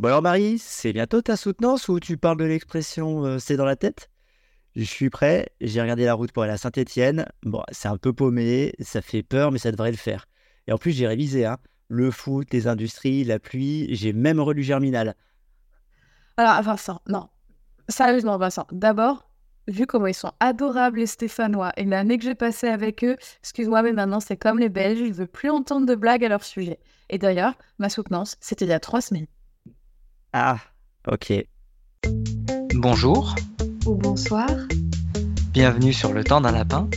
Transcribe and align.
Bon 0.00 0.08
alors 0.08 0.22
Marie, 0.22 0.58
c'est 0.58 0.94
bientôt 0.94 1.20
ta 1.20 1.36
soutenance 1.36 1.88
où 1.88 2.00
tu 2.00 2.16
parles 2.16 2.38
de 2.38 2.46
l'expression 2.46 3.26
euh, 3.26 3.38
c'est 3.38 3.58
dans 3.58 3.66
la 3.66 3.76
tête? 3.76 4.08
Je 4.74 4.82
suis 4.82 5.10
prêt, 5.10 5.50
j'ai 5.60 5.82
regardé 5.82 6.06
la 6.06 6.14
route 6.14 6.32
pour 6.32 6.42
aller 6.42 6.54
à 6.54 6.56
Saint-Étienne. 6.56 7.26
Bon, 7.42 7.62
c'est 7.70 7.88
un 7.88 7.98
peu 7.98 8.14
paumé, 8.14 8.72
ça 8.80 9.02
fait 9.02 9.22
peur, 9.22 9.52
mais 9.52 9.58
ça 9.58 9.72
devrait 9.72 9.90
le 9.90 9.98
faire. 9.98 10.24
Et 10.66 10.72
en 10.72 10.78
plus, 10.78 10.92
j'ai 10.92 11.06
révisé, 11.06 11.44
hein. 11.44 11.58
Le 11.88 12.10
foot, 12.10 12.48
les 12.50 12.66
industries, 12.66 13.24
la 13.24 13.38
pluie, 13.38 13.94
j'ai 13.94 14.14
même 14.14 14.40
relu 14.40 14.62
Germinal. 14.62 15.16
Alors 16.38 16.62
Vincent, 16.62 17.02
non. 17.06 17.28
Sérieusement 17.90 18.38
Vincent, 18.38 18.66
d'abord, 18.72 19.28
vu 19.68 19.86
comment 19.86 20.06
ils 20.06 20.14
sont 20.14 20.32
adorables 20.40 21.00
les 21.00 21.06
Stéphanois 21.08 21.72
et 21.76 21.84
l'année 21.84 22.16
que 22.16 22.24
j'ai 22.24 22.34
passée 22.34 22.68
avec 22.68 23.04
eux, 23.04 23.18
excuse-moi 23.42 23.82
mais 23.82 23.92
maintenant 23.92 24.20
c'est 24.20 24.38
comme 24.38 24.60
les 24.60 24.70
Belges, 24.70 25.00
je 25.00 25.04
ne 25.04 25.12
veux 25.12 25.26
plus 25.26 25.50
entendre 25.50 25.84
de 25.84 25.94
blagues 25.94 26.24
à 26.24 26.30
leur 26.30 26.42
sujet. 26.42 26.78
Et 27.10 27.18
d'ailleurs, 27.18 27.52
ma 27.78 27.90
soutenance, 27.90 28.38
c'était 28.40 28.64
il 28.64 28.70
y 28.70 28.72
a 28.72 28.80
trois 28.80 29.02
semaines. 29.02 29.26
Ah, 30.32 30.58
ok. 31.08 31.32
Bonjour. 32.76 33.34
Ou 33.84 33.96
bonsoir. 33.96 34.48
Bienvenue 35.52 35.92
sur 35.92 36.12
Le 36.12 36.22
Temps 36.22 36.40
d'un 36.40 36.52
Lapin, 36.52 36.88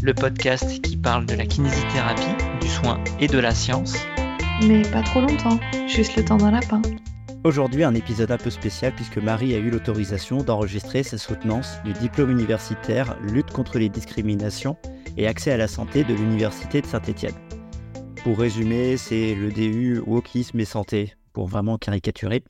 le 0.00 0.14
podcast 0.14 0.80
qui 0.80 0.96
parle 0.96 1.26
de 1.26 1.34
la 1.34 1.44
kinésithérapie, 1.44 2.34
du 2.62 2.66
soin 2.66 2.98
et 3.20 3.26
de 3.26 3.38
la 3.38 3.50
science. 3.50 3.94
Mais 4.66 4.80
pas 4.90 5.02
trop 5.02 5.20
longtemps, 5.20 5.60
juste 5.86 6.16
le 6.16 6.24
temps 6.24 6.38
d'un 6.38 6.50
lapin. 6.50 6.80
Aujourd'hui, 7.44 7.84
un 7.84 7.94
épisode 7.94 8.30
un 8.30 8.38
peu 8.38 8.48
spécial 8.48 8.94
puisque 8.94 9.18
Marie 9.18 9.54
a 9.54 9.58
eu 9.58 9.68
l'autorisation 9.68 10.38
d'enregistrer 10.38 11.02
sa 11.02 11.18
soutenance 11.18 11.82
du 11.84 11.92
diplôme 11.92 12.30
universitaire 12.30 13.18
Lutte 13.20 13.50
contre 13.50 13.78
les 13.78 13.90
discriminations 13.90 14.78
et 15.18 15.26
accès 15.26 15.52
à 15.52 15.58
la 15.58 15.68
santé 15.68 16.04
de 16.04 16.14
l'Université 16.14 16.80
de 16.80 16.86
Saint-Étienne. 16.86 17.36
Pour 18.24 18.38
résumer, 18.38 18.96
c'est 18.96 19.34
le 19.34 19.52
DU 19.52 20.00
Wokisme 20.06 20.58
et 20.58 20.64
Santé, 20.64 21.12
pour 21.34 21.48
vraiment 21.48 21.76
caricaturer. 21.76 22.42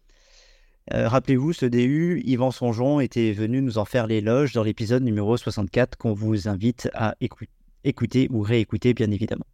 Euh, 0.95 1.09
rappelez-vous, 1.09 1.52
ce 1.52 1.66
DU, 1.66 2.23
Yvan 2.24 2.51
Songeon 2.51 3.00
était 3.00 3.33
venu 3.33 3.61
nous 3.61 3.78
en 3.78 3.84
faire 3.84 4.06
l'éloge 4.06 4.53
dans 4.53 4.62
l'épisode 4.62 5.03
numéro 5.03 5.36
64 5.36 5.97
qu'on 5.97 6.14
vous 6.14 6.48
invite 6.48 6.89
à 6.94 7.14
écouter 7.84 8.28
ou 8.31 8.41
réécouter, 8.41 8.94
bien 8.94 9.11
évidemment. 9.11 9.47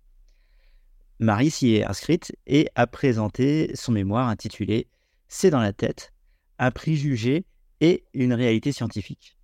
Marie 1.18 1.50
s'y 1.50 1.74
est 1.74 1.84
inscrite 1.84 2.32
et 2.46 2.68
a 2.74 2.86
présenté 2.86 3.70
son 3.74 3.92
mémoire 3.92 4.28
intitulé 4.28 4.86
C'est 5.28 5.50
dans 5.50 5.60
la 5.60 5.72
tête, 5.72 6.12
un 6.58 6.70
préjugé 6.70 7.44
et 7.80 8.04
une 8.14 8.32
réalité 8.32 8.72
scientifique. 8.72 9.36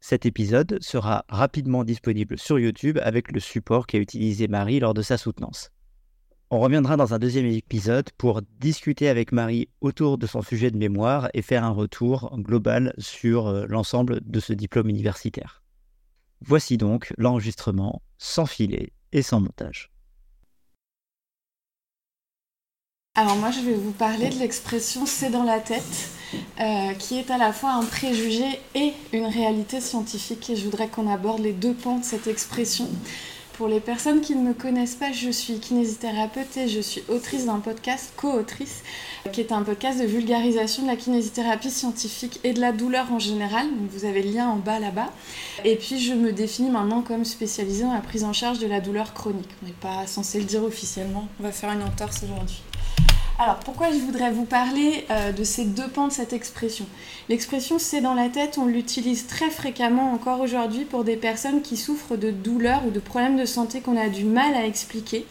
Cet 0.00 0.26
épisode 0.26 0.78
sera 0.80 1.24
rapidement 1.28 1.84
disponible 1.84 2.36
sur 2.36 2.58
YouTube 2.58 2.98
avec 3.02 3.30
le 3.30 3.38
support 3.38 3.86
qu'a 3.86 3.98
utilisé 3.98 4.48
Marie 4.48 4.80
lors 4.80 4.94
de 4.94 5.02
sa 5.02 5.16
soutenance. 5.16 5.70
On 6.54 6.60
reviendra 6.60 6.98
dans 6.98 7.14
un 7.14 7.18
deuxième 7.18 7.46
épisode 7.46 8.10
pour 8.18 8.42
discuter 8.60 9.08
avec 9.08 9.32
Marie 9.32 9.70
autour 9.80 10.18
de 10.18 10.26
son 10.26 10.42
sujet 10.42 10.70
de 10.70 10.76
mémoire 10.76 11.30
et 11.32 11.40
faire 11.40 11.64
un 11.64 11.70
retour 11.70 12.30
global 12.36 12.92
sur 12.98 13.46
euh, 13.46 13.64
l'ensemble 13.70 14.20
de 14.22 14.38
ce 14.38 14.52
diplôme 14.52 14.90
universitaire. 14.90 15.62
Voici 16.42 16.76
donc 16.76 17.14
l'enregistrement 17.16 18.02
sans 18.18 18.44
filet 18.44 18.92
et 19.12 19.22
sans 19.22 19.40
montage. 19.40 19.90
Alors 23.14 23.36
moi 23.36 23.50
je 23.50 23.60
vais 23.60 23.74
vous 23.74 23.92
parler 23.92 24.28
de 24.28 24.38
l'expression 24.38 25.06
c'est 25.06 25.30
dans 25.30 25.44
la 25.44 25.58
tête, 25.58 26.10
euh, 26.60 26.92
qui 26.98 27.18
est 27.18 27.30
à 27.30 27.38
la 27.38 27.54
fois 27.54 27.72
un 27.72 27.84
préjugé 27.86 28.44
et 28.74 28.92
une 29.14 29.24
réalité 29.24 29.80
scientifique 29.80 30.50
et 30.50 30.56
je 30.56 30.64
voudrais 30.66 30.88
qu'on 30.88 31.10
aborde 31.10 31.40
les 31.40 31.54
deux 31.54 31.72
pans 31.72 31.98
de 31.98 32.04
cette 32.04 32.26
expression. 32.26 32.90
Pour 33.54 33.68
les 33.68 33.80
personnes 33.80 34.22
qui 34.22 34.34
ne 34.34 34.42
me 34.42 34.54
connaissent 34.54 34.94
pas, 34.94 35.12
je 35.12 35.30
suis 35.30 35.58
kinésithérapeute 35.58 36.56
et 36.56 36.68
je 36.68 36.80
suis 36.80 37.04
autrice 37.08 37.44
d'un 37.44 37.58
podcast, 37.58 38.12
co-autrice, 38.16 38.82
qui 39.30 39.40
est 39.40 39.52
un 39.52 39.62
podcast 39.62 40.00
de 40.00 40.06
vulgarisation 40.06 40.84
de 40.84 40.88
la 40.88 40.96
kinésithérapie 40.96 41.70
scientifique 41.70 42.40
et 42.44 42.54
de 42.54 42.60
la 42.60 42.72
douleur 42.72 43.12
en 43.12 43.18
général. 43.18 43.66
Vous 43.90 44.06
avez 44.06 44.22
le 44.22 44.30
lien 44.30 44.48
en 44.48 44.56
bas 44.56 44.80
là-bas. 44.80 45.10
Et 45.64 45.76
puis 45.76 45.98
je 45.98 46.14
me 46.14 46.32
définis 46.32 46.70
maintenant 46.70 47.02
comme 47.02 47.26
spécialisée 47.26 47.84
dans 47.84 47.92
la 47.92 48.00
prise 48.00 48.24
en 48.24 48.32
charge 48.32 48.58
de 48.58 48.66
la 48.66 48.80
douleur 48.80 49.12
chronique. 49.12 49.50
On 49.62 49.66
n'est 49.66 49.72
pas 49.72 50.06
censé 50.06 50.38
le 50.38 50.44
dire 50.44 50.64
officiellement. 50.64 51.28
On 51.38 51.42
va 51.42 51.52
faire 51.52 51.70
une 51.72 51.82
entorse 51.82 52.22
aujourd'hui. 52.24 52.62
Alors 53.38 53.56
pourquoi 53.60 53.90
je 53.90 53.98
voudrais 53.98 54.30
vous 54.30 54.44
parler 54.44 55.06
euh, 55.10 55.32
de 55.32 55.42
ces 55.42 55.64
deux 55.64 55.88
pans 55.88 56.06
de 56.06 56.12
cette 56.12 56.32
expression? 56.32 56.86
L'expression 57.28 57.78
c'est 57.78 58.00
dans 58.00 58.14
la 58.14 58.28
tête, 58.28 58.58
on 58.58 58.66
l'utilise 58.66 59.26
très 59.26 59.50
fréquemment 59.50 60.12
encore 60.12 60.40
aujourd'hui 60.40 60.84
pour 60.84 61.02
des 61.02 61.16
personnes 61.16 61.62
qui 61.62 61.76
souffrent 61.76 62.16
de 62.16 62.30
douleurs 62.30 62.86
ou 62.86 62.90
de 62.90 63.00
problèmes 63.00 63.38
de 63.38 63.46
santé 63.46 63.80
qu'on 63.80 63.96
a 63.96 64.10
du 64.10 64.24
mal 64.24 64.54
à 64.54 64.66
expliquer. 64.66 65.26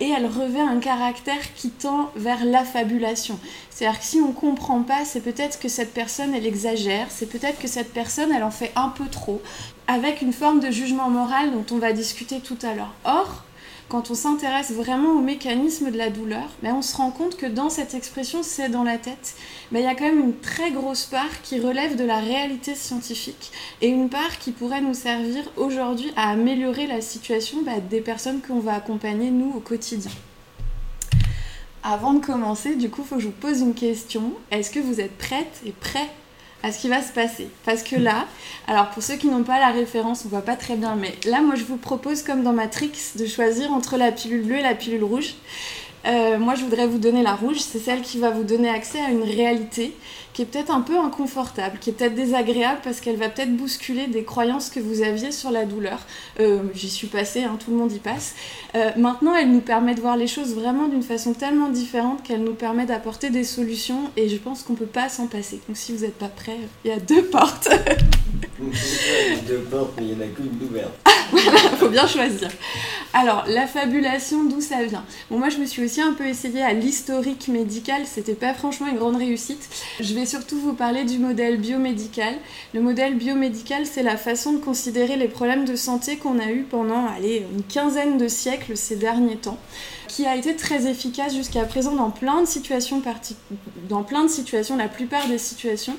Et 0.00 0.08
elle 0.08 0.26
revêt 0.26 0.60
un 0.60 0.78
caractère 0.78 1.54
qui 1.54 1.70
tend 1.70 2.10
vers 2.16 2.44
l'affabulation. 2.44 3.38
C'est-à-dire 3.70 4.00
que 4.00 4.04
si 4.04 4.18
on 4.18 4.28
ne 4.28 4.32
comprend 4.32 4.82
pas, 4.82 5.04
c'est 5.04 5.20
peut-être 5.20 5.58
que 5.60 5.68
cette 5.68 5.92
personne, 5.92 6.34
elle 6.34 6.46
exagère, 6.46 7.06
c'est 7.10 7.26
peut-être 7.26 7.58
que 7.58 7.68
cette 7.68 7.92
personne, 7.92 8.32
elle 8.32 8.42
en 8.42 8.50
fait 8.50 8.72
un 8.74 8.88
peu 8.88 9.06
trop, 9.06 9.42
avec 9.86 10.22
une 10.22 10.32
forme 10.32 10.60
de 10.60 10.70
jugement 10.70 11.10
moral 11.10 11.52
dont 11.52 11.66
on 11.74 11.78
va 11.78 11.92
discuter 11.92 12.40
tout 12.40 12.58
à 12.62 12.74
l'heure. 12.74 12.94
Or, 13.04 13.44
quand 13.88 14.10
on 14.10 14.14
s'intéresse 14.14 14.72
vraiment 14.72 15.12
au 15.12 15.20
mécanisme 15.20 15.90
de 15.90 15.98
la 15.98 16.10
douleur, 16.10 16.48
ben, 16.62 16.74
on 16.74 16.82
se 16.82 16.96
rend 16.96 17.10
compte 17.10 17.36
que 17.36 17.46
dans 17.46 17.70
cette 17.70 17.94
expression 17.94 18.42
c'est 18.42 18.68
dans 18.68 18.84
la 18.84 18.98
tête, 18.98 19.34
ben, 19.70 19.80
il 19.80 19.84
y 19.84 19.88
a 19.88 19.94
quand 19.94 20.04
même 20.04 20.20
une 20.20 20.38
très 20.38 20.70
grosse 20.70 21.04
part 21.06 21.42
qui 21.42 21.60
relève 21.60 21.96
de 21.96 22.04
la 22.04 22.18
réalité 22.18 22.74
scientifique 22.74 23.52
et 23.80 23.88
une 23.88 24.08
part 24.08 24.38
qui 24.38 24.52
pourrait 24.52 24.80
nous 24.80 24.94
servir 24.94 25.44
aujourd'hui 25.56 26.12
à 26.16 26.30
améliorer 26.30 26.86
la 26.86 27.00
situation 27.00 27.62
ben, 27.62 27.80
des 27.90 28.00
personnes 28.00 28.40
qu'on 28.40 28.60
va 28.60 28.74
accompagner 28.74 29.30
nous 29.30 29.52
au 29.56 29.60
quotidien. 29.60 30.12
Avant 31.84 32.14
de 32.14 32.24
commencer, 32.24 32.76
du 32.76 32.90
coup, 32.90 33.02
il 33.02 33.08
faut 33.08 33.16
que 33.16 33.22
je 33.22 33.26
vous 33.26 33.32
pose 33.32 33.60
une 33.60 33.74
question. 33.74 34.34
Est-ce 34.52 34.70
que 34.70 34.78
vous 34.78 35.00
êtes 35.00 35.18
prête 35.18 35.60
et 35.66 35.72
prêt 35.72 36.08
à 36.62 36.72
ce 36.72 36.78
qui 36.78 36.88
va 36.88 37.02
se 37.02 37.12
passer. 37.12 37.48
Parce 37.64 37.82
que 37.82 37.96
là, 37.96 38.26
alors 38.68 38.90
pour 38.90 39.02
ceux 39.02 39.16
qui 39.16 39.28
n'ont 39.28 39.42
pas 39.42 39.58
la 39.58 39.70
référence, 39.70 40.24
on 40.24 40.28
voit 40.28 40.42
pas 40.42 40.56
très 40.56 40.76
bien, 40.76 40.94
mais 40.94 41.14
là, 41.24 41.40
moi, 41.42 41.54
je 41.54 41.64
vous 41.64 41.76
propose, 41.76 42.22
comme 42.22 42.42
dans 42.42 42.52
Matrix, 42.52 42.92
de 43.16 43.26
choisir 43.26 43.72
entre 43.72 43.96
la 43.96 44.12
pilule 44.12 44.42
bleue 44.42 44.58
et 44.58 44.62
la 44.62 44.74
pilule 44.74 45.04
rouge. 45.04 45.34
Euh, 46.06 46.38
moi, 46.38 46.54
je 46.54 46.64
voudrais 46.64 46.86
vous 46.86 46.98
donner 46.98 47.22
la 47.22 47.34
rouge, 47.34 47.58
c'est 47.58 47.78
celle 47.78 48.02
qui 48.02 48.18
va 48.18 48.30
vous 48.30 48.44
donner 48.44 48.68
accès 48.68 49.00
à 49.00 49.10
une 49.10 49.22
réalité 49.22 49.94
qui 50.32 50.42
est 50.42 50.44
peut-être 50.46 50.70
un 50.70 50.80
peu 50.80 50.98
inconfortable, 50.98 51.78
qui 51.78 51.90
est 51.90 51.92
peut-être 51.92 52.14
désagréable 52.14 52.80
parce 52.82 53.00
qu'elle 53.00 53.16
va 53.16 53.28
peut-être 53.28 53.54
bousculer 53.54 54.06
des 54.06 54.24
croyances 54.24 54.70
que 54.70 54.80
vous 54.80 55.02
aviez 55.02 55.30
sur 55.30 55.50
la 55.50 55.64
douleur. 55.64 56.00
Euh, 56.40 56.60
j'y 56.74 56.88
suis 56.88 57.06
passée, 57.06 57.44
hein, 57.44 57.58
tout 57.62 57.70
le 57.70 57.76
monde 57.76 57.92
y 57.92 57.98
passe. 57.98 58.34
Euh, 58.74 58.90
maintenant, 58.96 59.34
elle 59.34 59.52
nous 59.52 59.60
permet 59.60 59.94
de 59.94 60.00
voir 60.00 60.16
les 60.16 60.26
choses 60.26 60.54
vraiment 60.54 60.88
d'une 60.88 61.02
façon 61.02 61.34
tellement 61.34 61.68
différente 61.68 62.22
qu'elle 62.22 62.42
nous 62.42 62.54
permet 62.54 62.86
d'apporter 62.86 63.30
des 63.30 63.44
solutions 63.44 64.10
et 64.16 64.28
je 64.28 64.36
pense 64.36 64.62
qu'on 64.62 64.74
peut 64.74 64.86
pas 64.86 65.08
s'en 65.08 65.26
passer. 65.26 65.60
Donc 65.68 65.76
si 65.76 65.92
vous 65.92 66.04
n'êtes 66.04 66.18
pas 66.18 66.28
prêts, 66.28 66.58
il 66.84 66.90
y 66.90 66.94
a 66.94 66.98
deux 66.98 67.22
portes. 67.30 67.68
Deux 69.48 69.58
portes, 69.70 69.92
mais 69.96 70.04
il 70.04 70.16
n'y 70.16 70.22
en 70.22 70.26
a 70.26 70.28
qu'une 70.28 70.58
d'ouverte. 70.58 70.92
voilà, 71.30 71.58
faut 71.78 71.88
bien 71.88 72.06
choisir. 72.06 72.48
Alors, 73.14 73.44
la 73.46 73.66
fabulation, 73.66 74.44
d'où 74.44 74.60
ça 74.60 74.82
vient? 74.84 75.04
Bon, 75.30 75.38
moi, 75.38 75.48
je 75.48 75.58
me 75.58 75.66
suis 75.66 75.84
aussi 75.84 76.00
un 76.00 76.12
peu 76.12 76.26
essayée 76.26 76.62
à 76.62 76.72
l'historique 76.72 77.48
médical, 77.48 78.02
c'était 78.06 78.34
pas 78.34 78.54
franchement 78.54 78.86
une 78.86 78.96
grande 78.96 79.16
réussite. 79.16 79.68
Je 80.00 80.14
vais 80.14 80.26
surtout 80.26 80.58
vous 80.58 80.72
parler 80.72 81.04
du 81.04 81.18
modèle 81.18 81.58
biomédical. 81.58 82.34
Le 82.72 82.80
modèle 82.80 83.16
biomédical, 83.16 83.84
c'est 83.86 84.02
la 84.02 84.16
façon 84.16 84.52
de 84.52 84.58
considérer 84.58 85.16
les 85.16 85.28
problèmes 85.28 85.64
de 85.64 85.76
santé 85.76 86.16
qu'on 86.16 86.38
a 86.38 86.50
eu 86.50 86.62
pendant, 86.62 87.06
allez, 87.06 87.44
une 87.54 87.62
quinzaine 87.62 88.16
de 88.16 88.28
siècles 88.28 88.76
ces 88.76 88.96
derniers 88.96 89.36
temps 89.36 89.58
qui 90.08 90.26
a 90.26 90.36
été 90.36 90.54
très 90.54 90.86
efficace 90.86 91.34
jusqu'à 91.34 91.64
présent 91.64 91.94
dans 91.96 92.10
plein 92.10 92.42
de 92.42 92.46
situations 92.46 93.02
dans 93.88 94.02
plein 94.02 94.24
de 94.24 94.28
situations, 94.28 94.76
la 94.76 94.88
plupart 94.88 95.26
des 95.26 95.38
situations, 95.38 95.96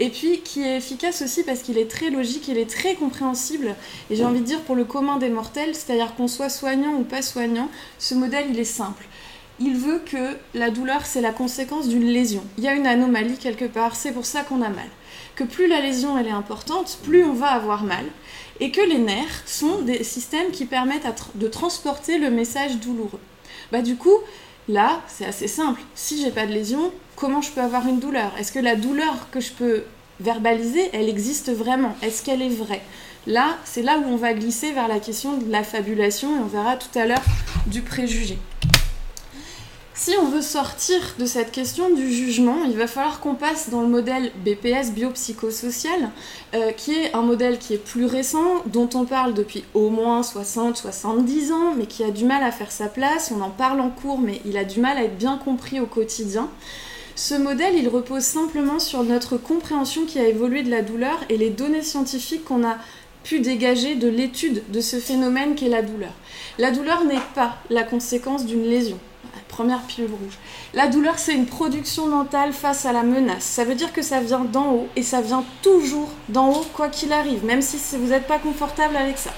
et 0.00 0.08
puis 0.08 0.40
qui 0.40 0.62
est 0.62 0.78
efficace 0.78 1.20
aussi 1.22 1.44
parce 1.44 1.60
qu'il 1.60 1.78
est 1.78 1.88
très 1.88 2.08
logique, 2.08 2.48
il 2.48 2.56
est 2.56 2.68
très 2.68 2.94
compréhensible, 2.94 3.76
et 4.08 4.16
j'ai 4.16 4.24
envie 4.24 4.40
de 4.40 4.46
dire 4.46 4.62
pour 4.62 4.74
le 4.74 4.84
commun 4.84 5.18
des 5.18 5.28
mortels, 5.28 5.74
c'est-à-dire 5.74 6.14
qu'on 6.16 6.26
soit 6.26 6.48
soignant 6.48 6.94
ou 6.94 7.04
pas 7.04 7.22
soignant, 7.22 7.68
ce 7.98 8.14
modèle 8.14 8.46
il 8.50 8.58
est 8.58 8.64
simple. 8.64 9.04
Il 9.60 9.76
veut 9.76 10.00
que 10.04 10.38
la 10.54 10.70
douleur 10.70 11.04
c'est 11.04 11.20
la 11.20 11.32
conséquence 11.32 11.86
d'une 11.86 12.06
lésion. 12.06 12.42
Il 12.56 12.64
y 12.64 12.68
a 12.68 12.74
une 12.74 12.86
anomalie 12.86 13.36
quelque 13.36 13.66
part, 13.66 13.94
c'est 13.94 14.12
pour 14.12 14.24
ça 14.24 14.40
qu'on 14.40 14.62
a 14.62 14.70
mal. 14.70 14.88
Que 15.36 15.44
plus 15.44 15.66
la 15.66 15.82
lésion 15.82 16.16
elle 16.18 16.28
est 16.28 16.30
importante, 16.30 16.98
plus 17.02 17.22
on 17.22 17.34
va 17.34 17.48
avoir 17.48 17.84
mal, 17.84 18.06
et 18.58 18.70
que 18.70 18.80
les 18.80 18.98
nerfs 18.98 19.42
sont 19.44 19.82
des 19.82 20.02
systèmes 20.02 20.50
qui 20.50 20.64
permettent 20.64 21.06
de 21.34 21.46
transporter 21.46 22.16
le 22.16 22.30
message 22.30 22.78
douloureux. 22.78 23.20
Bah 23.70 23.82
du 23.82 23.96
coup, 23.96 24.16
là, 24.68 25.00
c'est 25.08 25.26
assez 25.26 25.48
simple. 25.48 25.80
Si 25.94 26.20
j'ai 26.20 26.30
pas 26.30 26.46
de 26.46 26.52
lésion, 26.52 26.92
comment 27.16 27.42
je 27.42 27.50
peux 27.50 27.60
avoir 27.60 27.86
une 27.86 28.00
douleur? 28.00 28.32
Est-ce 28.38 28.52
que 28.52 28.58
la 28.58 28.76
douleur 28.76 29.28
que 29.30 29.40
je 29.40 29.52
peux 29.52 29.84
verbaliser, 30.20 30.90
elle 30.92 31.08
existe 31.08 31.50
vraiment? 31.50 31.96
Est-ce 32.02 32.22
qu'elle 32.22 32.42
est 32.42 32.48
vraie? 32.48 32.82
Là, 33.26 33.56
c'est 33.64 33.82
là 33.82 33.98
où 33.98 34.04
on 34.08 34.16
va 34.16 34.32
glisser 34.32 34.72
vers 34.72 34.88
la 34.88 34.98
question 34.98 35.36
de 35.36 35.50
la 35.50 35.62
fabulation 35.62 36.36
et 36.36 36.40
on 36.40 36.46
verra 36.46 36.76
tout 36.76 36.98
à 36.98 37.06
l'heure 37.06 37.22
du 37.66 37.82
préjugé. 37.82 38.38
Si 40.02 40.14
on 40.18 40.24
veut 40.24 40.40
sortir 40.40 40.98
de 41.18 41.26
cette 41.26 41.52
question 41.52 41.94
du 41.94 42.10
jugement, 42.10 42.64
il 42.64 42.74
va 42.74 42.86
falloir 42.86 43.20
qu'on 43.20 43.34
passe 43.34 43.68
dans 43.68 43.82
le 43.82 43.86
modèle 43.86 44.32
BPS 44.46 44.92
biopsychosocial, 44.94 46.08
euh, 46.54 46.72
qui 46.72 46.94
est 46.94 47.14
un 47.14 47.20
modèle 47.20 47.58
qui 47.58 47.74
est 47.74 47.84
plus 47.84 48.06
récent, 48.06 48.64
dont 48.64 48.88
on 48.94 49.04
parle 49.04 49.34
depuis 49.34 49.62
au 49.74 49.90
moins 49.90 50.22
60-70 50.22 51.52
ans, 51.52 51.74
mais 51.76 51.84
qui 51.84 52.02
a 52.02 52.10
du 52.10 52.24
mal 52.24 52.42
à 52.42 52.50
faire 52.50 52.72
sa 52.72 52.86
place. 52.86 53.30
On 53.30 53.42
en 53.42 53.50
parle 53.50 53.78
en 53.78 53.90
cours, 53.90 54.18
mais 54.18 54.40
il 54.46 54.56
a 54.56 54.64
du 54.64 54.80
mal 54.80 54.96
à 54.96 55.04
être 55.04 55.18
bien 55.18 55.36
compris 55.36 55.80
au 55.80 55.86
quotidien. 55.86 56.48
Ce 57.14 57.34
modèle, 57.34 57.74
il 57.76 57.88
repose 57.90 58.22
simplement 58.22 58.78
sur 58.78 59.04
notre 59.04 59.36
compréhension 59.36 60.06
qui 60.06 60.18
a 60.18 60.26
évolué 60.26 60.62
de 60.62 60.70
la 60.70 60.80
douleur 60.80 61.18
et 61.28 61.36
les 61.36 61.50
données 61.50 61.82
scientifiques 61.82 62.46
qu'on 62.46 62.66
a 62.66 62.78
pu 63.22 63.40
dégager 63.40 63.96
de 63.96 64.08
l'étude 64.08 64.62
de 64.72 64.80
ce 64.80 64.96
phénomène 64.96 65.56
qu'est 65.56 65.68
la 65.68 65.82
douleur. 65.82 66.14
La 66.58 66.70
douleur 66.70 67.04
n'est 67.04 67.20
pas 67.34 67.58
la 67.68 67.82
conséquence 67.82 68.46
d'une 68.46 68.64
lésion. 68.64 68.98
Première 69.48 69.82
pilule 69.82 70.10
rouge. 70.10 70.38
La 70.74 70.88
douleur, 70.88 71.18
c'est 71.18 71.34
une 71.34 71.46
production 71.46 72.06
mentale 72.06 72.52
face 72.52 72.86
à 72.86 72.92
la 72.92 73.02
menace. 73.02 73.44
Ça 73.44 73.64
veut 73.64 73.74
dire 73.74 73.92
que 73.92 74.02
ça 74.02 74.20
vient 74.20 74.44
d'en 74.44 74.72
haut 74.72 74.88
et 74.96 75.02
ça 75.02 75.20
vient 75.20 75.44
toujours 75.62 76.10
d'en 76.28 76.50
haut, 76.50 76.66
quoi 76.74 76.88
qu'il 76.88 77.12
arrive, 77.12 77.44
même 77.44 77.62
si 77.62 77.78
vous 77.96 78.08
n'êtes 78.08 78.26
pas 78.26 78.38
confortable 78.38 78.96
avec 78.96 79.18
ça. 79.18 79.30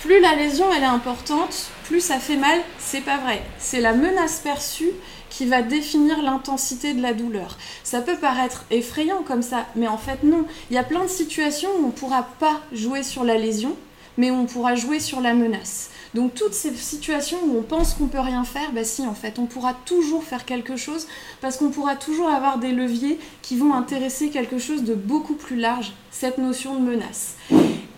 Plus 0.00 0.20
la 0.20 0.34
lésion 0.34 0.66
elle 0.76 0.82
est 0.82 0.86
importante, 0.86 1.70
plus 1.84 2.02
ça 2.02 2.18
fait 2.18 2.36
mal, 2.36 2.60
c'est 2.78 3.00
pas 3.00 3.16
vrai. 3.16 3.42
C'est 3.58 3.80
la 3.80 3.94
menace 3.94 4.40
perçue 4.40 4.90
qui 5.30 5.46
va 5.46 5.62
définir 5.62 6.22
l'intensité 6.22 6.92
de 6.92 7.00
la 7.00 7.14
douleur. 7.14 7.56
Ça 7.82 8.02
peut 8.02 8.16
paraître 8.16 8.66
effrayant 8.70 9.22
comme 9.22 9.42
ça, 9.42 9.66
mais 9.76 9.88
en 9.88 9.96
fait 9.96 10.22
non. 10.22 10.44
Il 10.70 10.74
y 10.74 10.78
a 10.78 10.84
plein 10.84 11.04
de 11.04 11.08
situations 11.08 11.70
où 11.78 11.84
on 11.84 11.86
ne 11.86 11.92
pourra 11.92 12.22
pas 12.38 12.60
jouer 12.72 13.02
sur 13.02 13.24
la 13.24 13.36
lésion, 13.36 13.76
mais 14.18 14.30
on 14.30 14.44
pourra 14.44 14.74
jouer 14.74 15.00
sur 15.00 15.20
la 15.20 15.34
menace. 15.34 15.90
Donc 16.14 16.34
toutes 16.34 16.54
ces 16.54 16.72
situations 16.74 17.38
où 17.44 17.58
on 17.58 17.62
pense 17.62 17.94
qu'on 17.94 18.06
peut 18.06 18.20
rien 18.20 18.44
faire, 18.44 18.70
bah 18.72 18.84
si 18.84 19.04
en 19.04 19.14
fait, 19.14 19.38
on 19.40 19.46
pourra 19.46 19.74
toujours 19.74 20.22
faire 20.22 20.44
quelque 20.44 20.76
chose 20.76 21.08
parce 21.40 21.56
qu'on 21.56 21.70
pourra 21.70 21.96
toujours 21.96 22.28
avoir 22.28 22.58
des 22.58 22.70
leviers 22.70 23.18
qui 23.42 23.56
vont 23.56 23.74
intéresser 23.74 24.30
quelque 24.30 24.58
chose 24.58 24.84
de 24.84 24.94
beaucoup 24.94 25.34
plus 25.34 25.56
large, 25.56 25.92
cette 26.12 26.38
notion 26.38 26.76
de 26.76 26.80
menace. 26.80 27.34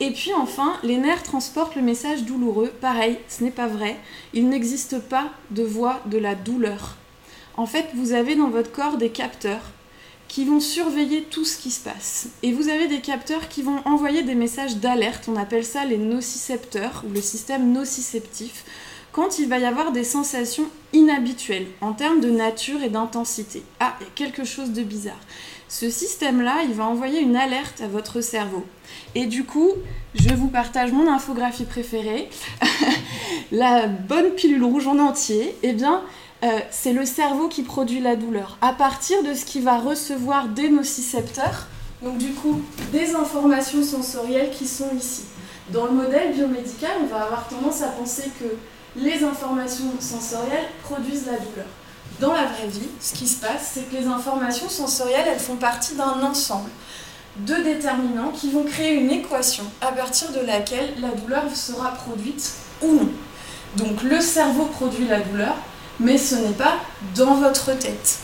Et 0.01 0.11
puis 0.11 0.33
enfin, 0.35 0.75
les 0.83 0.97
nerfs 0.97 1.23
transportent 1.23 1.77
le 1.77 1.83
message 1.83 2.25
douloureux. 2.25 2.73
Pareil, 2.81 3.19
ce 3.29 3.45
n'est 3.45 3.51
pas 3.51 3.67
vrai. 3.67 3.97
Il 4.33 4.49
n'existe 4.49 4.99
pas 4.99 5.31
de 5.51 5.63
voix 5.63 6.01
de 6.07 6.19
la 6.19 6.35
douleur. 6.35 6.97
En 7.57 7.67
fait, 7.67 7.87
vous 7.95 8.13
avez 8.13 8.35
dans 8.35 8.51
votre 8.51 8.73
corps 8.73 8.99
des 8.99 9.11
capteurs 9.11 9.73
qui 10.29 10.45
vont 10.45 10.61
surveiller 10.61 11.23
tout 11.23 11.45
ce 11.45 11.59
qui 11.59 11.71
se 11.71 11.81
passe. 11.81 12.29
Et 12.43 12.53
vous 12.53 12.69
avez 12.69 12.89
des 12.89 13.01
capteurs 13.01 13.49
qui 13.49 13.63
vont 13.63 13.81
envoyer 13.85 14.23
des 14.23 14.35
messages 14.35 14.77
d'alerte, 14.77 15.29
on 15.29 15.37
appelle 15.37 15.65
ça 15.65 15.85
les 15.85 15.99
nocicepteurs 15.99 17.05
ou 17.09 17.13
le 17.13 17.21
système 17.21 17.73
nociceptif, 17.73 18.65
quand 19.13 19.39
il 19.39 19.49
va 19.49 19.59
y 19.59 19.65
avoir 19.65 19.93
des 19.93 20.05
sensations 20.05 20.67
inhabituelles 20.93 21.67
en 21.81 21.95
termes 21.95 22.21
de 22.21 22.31
nature 22.31 22.83
et 22.83 22.91
d'intensité. 22.91 23.63
Ah, 23.81 23.97
il 24.01 24.05
y 24.05 24.07
a 24.09 24.13
quelque 24.15 24.45
chose 24.45 24.73
de 24.73 24.83
bizarre. 24.83 25.21
Ce 25.69 25.91
système-là, 25.91 26.65
il 26.65 26.75
va 26.75 26.85
envoyer 26.85 27.21
une 27.21 27.35
alerte 27.35 27.81
à 27.81 27.89
votre 27.89 28.21
cerveau. 28.21 28.65
Et 29.15 29.27
du 29.27 29.45
coup, 29.45 29.71
je 30.15 30.33
vous 30.35 30.49
partage 30.49 30.93
mon 30.93 31.11
infographie 31.11 31.65
préférée, 31.65 32.29
la 33.53 33.87
bonne 33.87 34.33
pilule 34.33 34.63
rouge 34.63 34.87
en 34.87 34.99
entier. 34.99 35.57
Eh 35.63 35.73
bien, 35.73 36.03
euh, 36.45 36.61
c'est 36.71 36.93
le 36.93 37.07
cerveau 37.07 37.49
qui 37.49 37.63
produit 37.63 38.01
la 38.01 38.17
douleur. 38.17 38.59
À 38.61 38.73
partir 38.73 39.23
de 39.23 39.35
ce 39.35 39.45
qu'il 39.45 39.63
va 39.63 39.79
recevoir 39.79 40.49
des 40.49 40.69
nocicepteurs, 40.69 41.67
donc 42.03 42.19
du 42.19 42.33
coup 42.33 42.61
des 42.93 43.15
informations 43.15 43.83
sensorielles 43.83 44.51
qui 44.51 44.67
sont 44.67 44.91
ici. 44.97 45.25
Dans 45.71 45.87
le 45.87 45.93
modèle 45.93 46.33
biomédical, 46.33 46.93
on 47.03 47.07
va 47.07 47.23
avoir 47.23 47.49
tendance 47.49 47.83
à 47.83 47.89
penser 47.89 48.31
que 48.39 48.45
les 48.97 49.25
informations 49.25 49.93
sensorielles 49.99 50.69
produisent 50.83 51.27
la 51.27 51.39
douleur. 51.39 51.67
Dans 52.21 52.33
la 52.33 52.45
vraie 52.45 52.69
vie, 52.69 52.89
ce 53.01 53.15
qui 53.15 53.27
se 53.27 53.41
passe, 53.41 53.73
c'est 53.75 53.91
que 53.91 53.97
les 53.97 54.07
informations 54.07 54.69
sensorielles, 54.69 55.27
elles 55.27 55.41
font 55.41 55.57
partie 55.57 55.95
d'un 55.95 56.23
ensemble 56.23 56.71
de 57.41 57.55
déterminants 57.55 58.31
qui 58.31 58.51
vont 58.51 58.63
créer 58.63 58.95
une 58.95 59.11
équation 59.11 59.65
à 59.81 59.93
partir 59.93 60.33
de 60.33 60.41
laquelle 60.41 60.95
la 61.01 61.11
douleur 61.11 61.45
sera 61.55 61.91
produite 61.91 62.53
ou 62.83 62.93
non. 62.93 63.09
Donc 63.77 64.03
le 64.03 64.21
cerveau 64.21 64.65
produit 64.65 65.07
la 65.07 65.21
douleur, 65.21 65.55
mais 66.01 66.19
ce 66.19 66.35
n'est 66.35 66.55
pas 66.55 66.77
dans 67.15 67.35
votre 67.35 67.73
tête. 67.79 68.21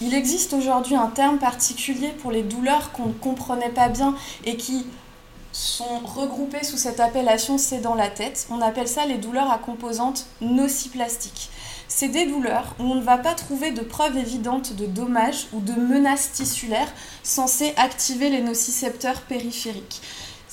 Il 0.00 0.14
existe 0.14 0.52
aujourd'hui 0.52 0.96
un 0.96 1.06
terme 1.06 1.38
particulier 1.38 2.08
pour 2.08 2.30
les 2.30 2.42
douleurs 2.42 2.92
qu'on 2.92 3.06
ne 3.06 3.12
comprenait 3.12 3.70
pas 3.70 3.88
bien 3.88 4.14
et 4.44 4.56
qui 4.56 4.86
sont 5.52 6.00
regroupées 6.04 6.64
sous 6.64 6.76
cette 6.76 6.98
appellation 6.98 7.58
c'est 7.58 7.78
dans 7.78 7.94
la 7.94 8.08
tête. 8.08 8.46
On 8.50 8.60
appelle 8.60 8.88
ça 8.88 9.06
les 9.06 9.18
douleurs 9.18 9.50
à 9.50 9.58
composantes 9.58 10.26
nociplastiques. 10.40 11.50
C'est 11.86 12.08
des 12.08 12.26
douleurs 12.26 12.74
où 12.80 12.84
on 12.84 12.96
ne 12.96 13.02
va 13.02 13.18
pas 13.18 13.34
trouver 13.34 13.70
de 13.70 13.82
preuves 13.82 14.16
évidentes 14.16 14.74
de 14.74 14.86
dommages 14.86 15.46
ou 15.52 15.60
de 15.60 15.74
menaces 15.74 16.32
tissulaires 16.32 16.92
censées 17.22 17.72
activer 17.76 18.30
les 18.30 18.42
nocicepteurs 18.42 19.20
périphériques 19.22 20.02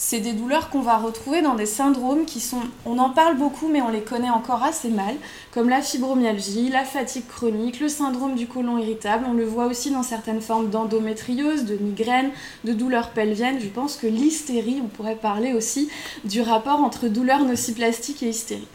c'est 0.03 0.19
des 0.19 0.33
douleurs 0.33 0.71
qu'on 0.71 0.81
va 0.81 0.97
retrouver 0.97 1.43
dans 1.43 1.53
des 1.53 1.67
syndromes 1.67 2.25
qui 2.25 2.39
sont, 2.39 2.61
on 2.87 2.97
en 2.97 3.11
parle 3.11 3.37
beaucoup 3.37 3.67
mais 3.67 3.83
on 3.83 3.89
les 3.89 4.01
connaît 4.01 4.31
encore 4.31 4.63
assez 4.63 4.89
mal, 4.89 5.13
comme 5.51 5.69
la 5.69 5.83
fibromyalgie, 5.83 6.69
la 6.69 6.85
fatigue 6.85 7.27
chronique, 7.27 7.79
le 7.79 7.87
syndrome 7.87 8.33
du 8.33 8.47
côlon 8.47 8.79
irritable. 8.79 9.25
On 9.29 9.33
le 9.33 9.45
voit 9.45 9.67
aussi 9.67 9.91
dans 9.91 10.01
certaines 10.01 10.41
formes 10.41 10.71
d'endométriose, 10.71 11.65
de 11.65 11.75
migraine, 11.75 12.31
de 12.63 12.73
douleurs 12.73 13.11
pelviennes. 13.11 13.59
Je 13.59 13.67
pense 13.67 13.95
que 13.95 14.07
l'hystérie, 14.07 14.81
on 14.83 14.87
pourrait 14.87 15.15
parler 15.15 15.53
aussi 15.53 15.87
du 16.23 16.41
rapport 16.41 16.83
entre 16.83 17.07
douleur 17.07 17.45
nociplastique 17.45 18.23
et 18.23 18.29
hystérie. 18.29 18.67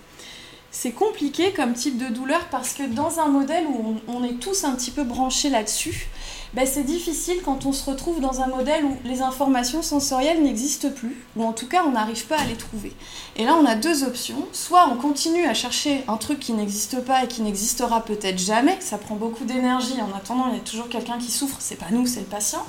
C'est 0.79 0.93
compliqué 0.93 1.55
comme 1.55 1.73
type 1.73 1.97
de 1.97 2.13
douleur 2.13 2.49
parce 2.51 2.75
que 2.75 2.83
dans 2.83 3.19
un 3.19 3.29
modèle 3.29 3.65
où 3.67 3.97
on 4.09 4.23
est 4.23 4.35
tous 4.35 4.65
un 4.65 4.73
petit 4.73 4.91
peu 4.91 5.05
branchés 5.05 5.49
là-dessus, 5.49 6.09
ben, 6.53 6.67
c'est 6.67 6.83
difficile 6.83 7.39
quand 7.43 7.65
on 7.65 7.73
se 7.73 7.89
retrouve 7.89 8.21
dans 8.21 8.43
un 8.43 8.49
modèle 8.49 8.85
où 8.85 8.95
les 9.05 9.23
informations 9.23 9.81
sensorielles 9.81 10.43
n'existent 10.43 10.91
plus, 10.91 11.17
ou 11.35 11.45
en 11.45 11.55
tout 11.55 11.67
cas 11.67 11.83
on 11.87 11.93
n'arrive 11.93 12.27
pas 12.27 12.39
à 12.39 12.45
les 12.45 12.57
trouver. 12.57 12.93
Et 13.37 13.47
là 13.47 13.57
on 13.59 13.65
a 13.65 13.75
deux 13.75 14.05
options, 14.05 14.47
soit 14.53 14.87
on 14.93 14.97
continue 14.97 15.47
à 15.47 15.55
chercher 15.55 16.05
un 16.09 16.19
truc 16.19 16.41
qui 16.41 16.53
n'existe 16.53 17.01
pas 17.01 17.25
et 17.25 17.27
qui 17.27 17.41
n'existera 17.41 18.05
peut-être 18.05 18.39
jamais, 18.39 18.77
ça 18.81 18.99
prend 18.99 19.15
beaucoup 19.15 19.45
d'énergie, 19.45 19.95
en 20.03 20.15
attendant 20.15 20.49
il 20.51 20.59
y 20.59 20.61
a 20.61 20.63
toujours 20.63 20.91
quelqu'un 20.91 21.17
qui 21.17 21.31
souffre, 21.31 21.57
c'est 21.59 21.77
pas 21.77 21.91
nous, 21.91 22.07
c'est 22.07 22.21
le 22.21 22.27
patient, 22.27 22.67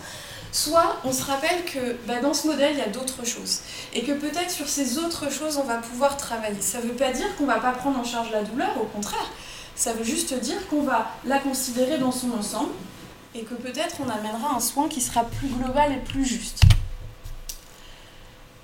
soit 0.51 0.97
on 1.03 1.11
se 1.11 1.23
rappelle 1.23 1.65
que 1.65 1.97
ben, 2.07 2.21
dans 2.21 2.33
ce 2.33 2.47
modèle 2.47 2.73
il 2.73 2.79
y 2.79 2.81
a 2.81 2.89
d'autres 2.89 3.25
choses, 3.25 3.59
et 3.93 4.03
que 4.03 4.13
peut-être 4.13 4.51
sur 4.51 4.67
ces 4.67 4.97
autres 4.97 5.31
choses 5.31 5.57
on 5.57 5.63
va 5.63 5.77
pouvoir 5.77 6.17
travailler. 6.17 6.61
Ça 6.61 6.79
ne 6.79 6.83
veut 6.83 6.95
pas 6.95 7.11
dire 7.11 7.35
qu'on 7.37 7.45
va 7.45 7.59
pas 7.59 7.71
prendre 7.71 7.99
en 7.99 8.03
charge 8.03 8.31
la 8.31 8.43
douleur, 8.43 8.81
au 8.81 8.85
contraire, 8.85 9.29
ça 9.75 9.93
veut 9.93 10.03
juste 10.03 10.33
dire 10.33 10.67
qu'on 10.69 10.81
va 10.81 11.11
la 11.25 11.39
considérer 11.39 11.97
dans 11.97 12.11
son 12.11 12.31
ensemble, 12.31 12.71
et 13.35 13.43
que 13.43 13.53
peut-être 13.53 13.97
on 14.05 14.09
amènera 14.09 14.55
un 14.55 14.59
soin 14.59 14.87
qui 14.87 15.01
sera 15.01 15.23
plus 15.23 15.47
global 15.47 15.91
et 15.91 15.97
plus 15.97 16.25
juste. 16.25 16.61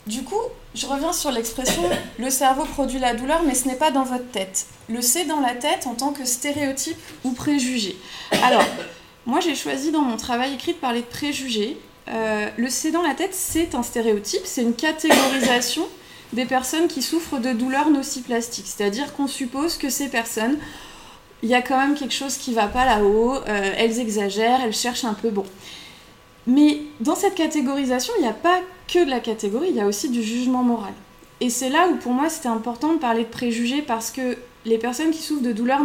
Du 0.06 0.24
coup, 0.24 0.41
je 0.75 0.85
reviens 0.85 1.13
sur 1.13 1.31
l'expression 1.31 1.83
le 2.19 2.30
cerveau 2.30 2.65
produit 2.65 3.00
la 3.00 3.13
douleur, 3.13 3.41
mais 3.44 3.56
ce 3.56 3.68
n'est 3.68 3.75
pas 3.75 3.91
dans 3.91 4.03
votre 4.03 4.30
tête. 4.31 4.65
Le 4.89 5.01
c'est 5.01 5.25
dans 5.25 5.39
la 5.39 5.56
tête 5.56 5.88
en 5.88 5.94
tant 5.94 6.12
que 6.12 6.25
stéréotype 6.25 6.97
ou 7.24 7.31
préjugé. 7.31 7.97
Alors, 8.44 8.65
moi 9.25 9.40
j'ai 9.40 9.56
choisi 9.56 9.92
dans 9.92 10.02
mon 10.02 10.18
travail 10.18 10.54
écrit 10.54 10.74
de 10.74 10.78
parler 10.78 11.02
de 11.02 11.06
préjugés. 11.06 11.78
Euh, 12.09 12.50
le 12.57 12.69
c'est 12.69 12.92
dans 12.92 13.02
la 13.02 13.14
tête, 13.14 13.33
c'est 13.33 13.76
un 13.76 13.83
stéréotype, 13.83 14.42
c'est 14.45 14.62
une 14.62 14.76
catégorisation 14.76 15.88
des 16.33 16.45
personnes 16.45 16.88
qui 16.88 17.02
souffrent 17.02 17.40
de 17.40 17.54
douleurs 17.54 17.90
nociplastiques. 17.90 18.68
C'est-à-dire 18.68 19.14
qu'on 19.14 19.28
suppose 19.28 19.78
que 19.78 19.90
ces 19.90 20.09
personnes 20.09 20.57
il 21.44 21.50
y 21.50 21.56
a 21.56 21.62
quand 21.62 21.78
même 21.78 21.95
quelque 21.95 22.14
chose 22.14 22.38
qui 22.38 22.54
va 22.54 22.68
pas 22.68 22.86
là-haut, 22.86 23.36
euh, 23.36 23.74
elles 23.78 24.00
exagèrent, 24.00 24.62
elles 24.64 24.74
cherchent 24.74 25.04
un 25.04 25.14
peu 25.14 25.30
bon. 25.30 25.44
Mais 26.47 26.80
dans 27.02 27.16
cette 27.16 27.36
catégorisation, 27.36 28.14
il 28.18 28.21
n'y 28.21 28.30
a 28.30 28.33
pas 28.33 28.62
que 28.88 29.04
de 29.04 29.09
la 29.09 29.19
catégorie, 29.19 29.68
il 29.69 29.76
y 29.76 29.81
a 29.81 29.86
aussi 29.86 30.09
du 30.09 30.24
jugement 30.24 30.64
moral. 30.64 30.94
Et 31.42 31.50
c'est 31.50 31.69
là 31.69 31.90
où 31.92 31.97
pour 31.97 32.14
moi 32.14 32.30
c'était 32.30 32.47
important 32.47 32.94
de 32.94 33.00
parler 33.00 33.24
de 33.24 33.30
préjugés 33.30 33.81
parce 33.81 34.12
que 34.12 34.38
les 34.66 34.78
personnes 34.78 35.12
qui 35.12 35.22
souffrent 35.22 35.44
de 35.44 35.52
douleurs 35.52 35.82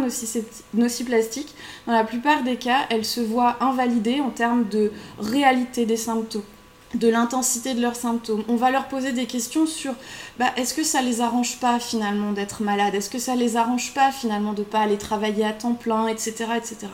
nociplastiques, 0.73 1.55
dans 1.85 1.93
la 1.93 2.03
plupart 2.03 2.43
des 2.43 2.55
cas, 2.55 2.85
elles 2.89 3.05
se 3.05 3.21
voient 3.21 3.57
invalidées 3.61 4.19
en 4.19 4.29
termes 4.29 4.67
de 4.69 4.91
réalité 5.19 5.85
des 5.85 5.97
symptômes 5.97 6.43
de 6.95 7.07
l'intensité 7.07 7.73
de 7.73 7.81
leurs 7.81 7.95
symptômes. 7.95 8.43
On 8.47 8.55
va 8.55 8.71
leur 8.71 8.87
poser 8.87 9.11
des 9.11 9.25
questions 9.25 9.67
sur 9.67 9.93
bah, 10.39 10.51
est-ce 10.57 10.73
que 10.73 10.83
ça 10.83 11.01
les 11.01 11.21
arrange 11.21 11.59
pas 11.59 11.79
finalement 11.79 12.31
d'être 12.31 12.63
malade 12.63 12.95
Est-ce 12.95 13.09
que 13.09 13.19
ça 13.19 13.35
les 13.35 13.57
arrange 13.57 13.93
pas 13.93 14.11
finalement 14.11 14.53
de 14.53 14.63
pas 14.63 14.79
aller 14.79 14.97
travailler 14.97 15.45
à 15.45 15.53
temps 15.53 15.75
plein, 15.75 16.07
etc. 16.07 16.45
etc. 16.57 16.87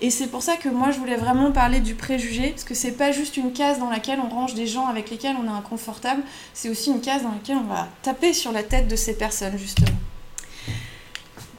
Et 0.00 0.10
c'est 0.10 0.26
pour 0.26 0.42
ça 0.42 0.56
que 0.56 0.68
moi 0.68 0.90
je 0.90 0.98
voulais 0.98 1.16
vraiment 1.16 1.52
parler 1.52 1.80
du 1.80 1.94
préjugé, 1.94 2.50
parce 2.50 2.64
que 2.64 2.74
c'est 2.74 2.92
pas 2.92 3.12
juste 3.12 3.36
une 3.36 3.52
case 3.52 3.78
dans 3.78 3.90
laquelle 3.90 4.18
on 4.20 4.28
range 4.28 4.54
des 4.54 4.66
gens 4.66 4.86
avec 4.88 5.10
lesquels 5.10 5.36
on 5.40 5.46
est 5.46 5.56
inconfortable, 5.56 6.22
c'est 6.52 6.68
aussi 6.68 6.90
une 6.90 7.00
case 7.00 7.22
dans 7.22 7.32
laquelle 7.32 7.58
on 7.58 7.72
va 7.72 7.88
taper 8.02 8.32
sur 8.32 8.52
la 8.52 8.62
tête 8.62 8.88
de 8.88 8.96
ces 8.96 9.16
personnes 9.16 9.56
justement. 9.58 9.96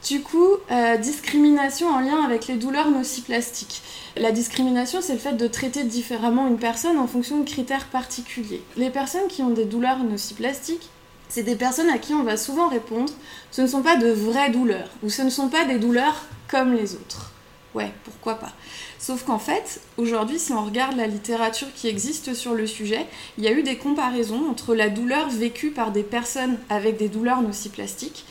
Du 0.06 0.22
coup, 0.22 0.56
euh, 0.70 0.96
discrimination 0.96 1.88
en 1.88 1.98
lien 1.98 2.22
avec 2.24 2.46
les 2.46 2.54
douleurs 2.54 2.90
nociplastiques. 2.90 3.82
La 4.16 4.30
discrimination, 4.30 5.00
c'est 5.02 5.14
le 5.14 5.18
fait 5.18 5.32
de 5.32 5.46
traiter 5.48 5.82
différemment 5.82 6.46
une 6.46 6.58
personne 6.58 6.98
en 6.98 7.08
fonction 7.08 7.40
de 7.40 7.44
critères 7.44 7.86
particuliers. 7.86 8.62
Les 8.76 8.90
personnes 8.90 9.26
qui 9.28 9.42
ont 9.42 9.50
des 9.50 9.64
douleurs 9.64 10.04
nociplastiques, 10.04 10.88
c'est 11.28 11.42
des 11.42 11.56
personnes 11.56 11.90
à 11.90 11.98
qui 11.98 12.14
on 12.14 12.22
va 12.22 12.36
souvent 12.36 12.68
répondre 12.68 13.12
ce 13.50 13.60
ne 13.60 13.66
sont 13.66 13.82
pas 13.82 13.96
de 13.96 14.08
vraies 14.08 14.50
douleurs, 14.50 14.88
ou 15.02 15.10
ce 15.10 15.22
ne 15.22 15.30
sont 15.30 15.48
pas 15.48 15.64
des 15.64 15.78
douleurs 15.78 16.26
comme 16.48 16.74
les 16.74 16.94
autres. 16.94 17.32
Ouais, 17.74 17.92
pourquoi 18.04 18.36
pas. 18.36 18.52
Sauf 18.98 19.24
qu'en 19.24 19.38
fait, 19.38 19.80
aujourd'hui, 19.98 20.38
si 20.38 20.52
on 20.52 20.64
regarde 20.64 20.96
la 20.96 21.06
littérature 21.06 21.68
qui 21.74 21.88
existe 21.88 22.34
sur 22.34 22.54
le 22.54 22.66
sujet, 22.66 23.06
il 23.36 23.44
y 23.44 23.48
a 23.48 23.52
eu 23.52 23.62
des 23.62 23.76
comparaisons 23.76 24.48
entre 24.50 24.74
la 24.74 24.88
douleur 24.88 25.28
vécue 25.28 25.70
par 25.70 25.92
des 25.92 26.02
personnes 26.02 26.58
avec 26.70 26.96
des 26.96 27.08
douleurs 27.08 27.42
nociplastiques 27.42 28.24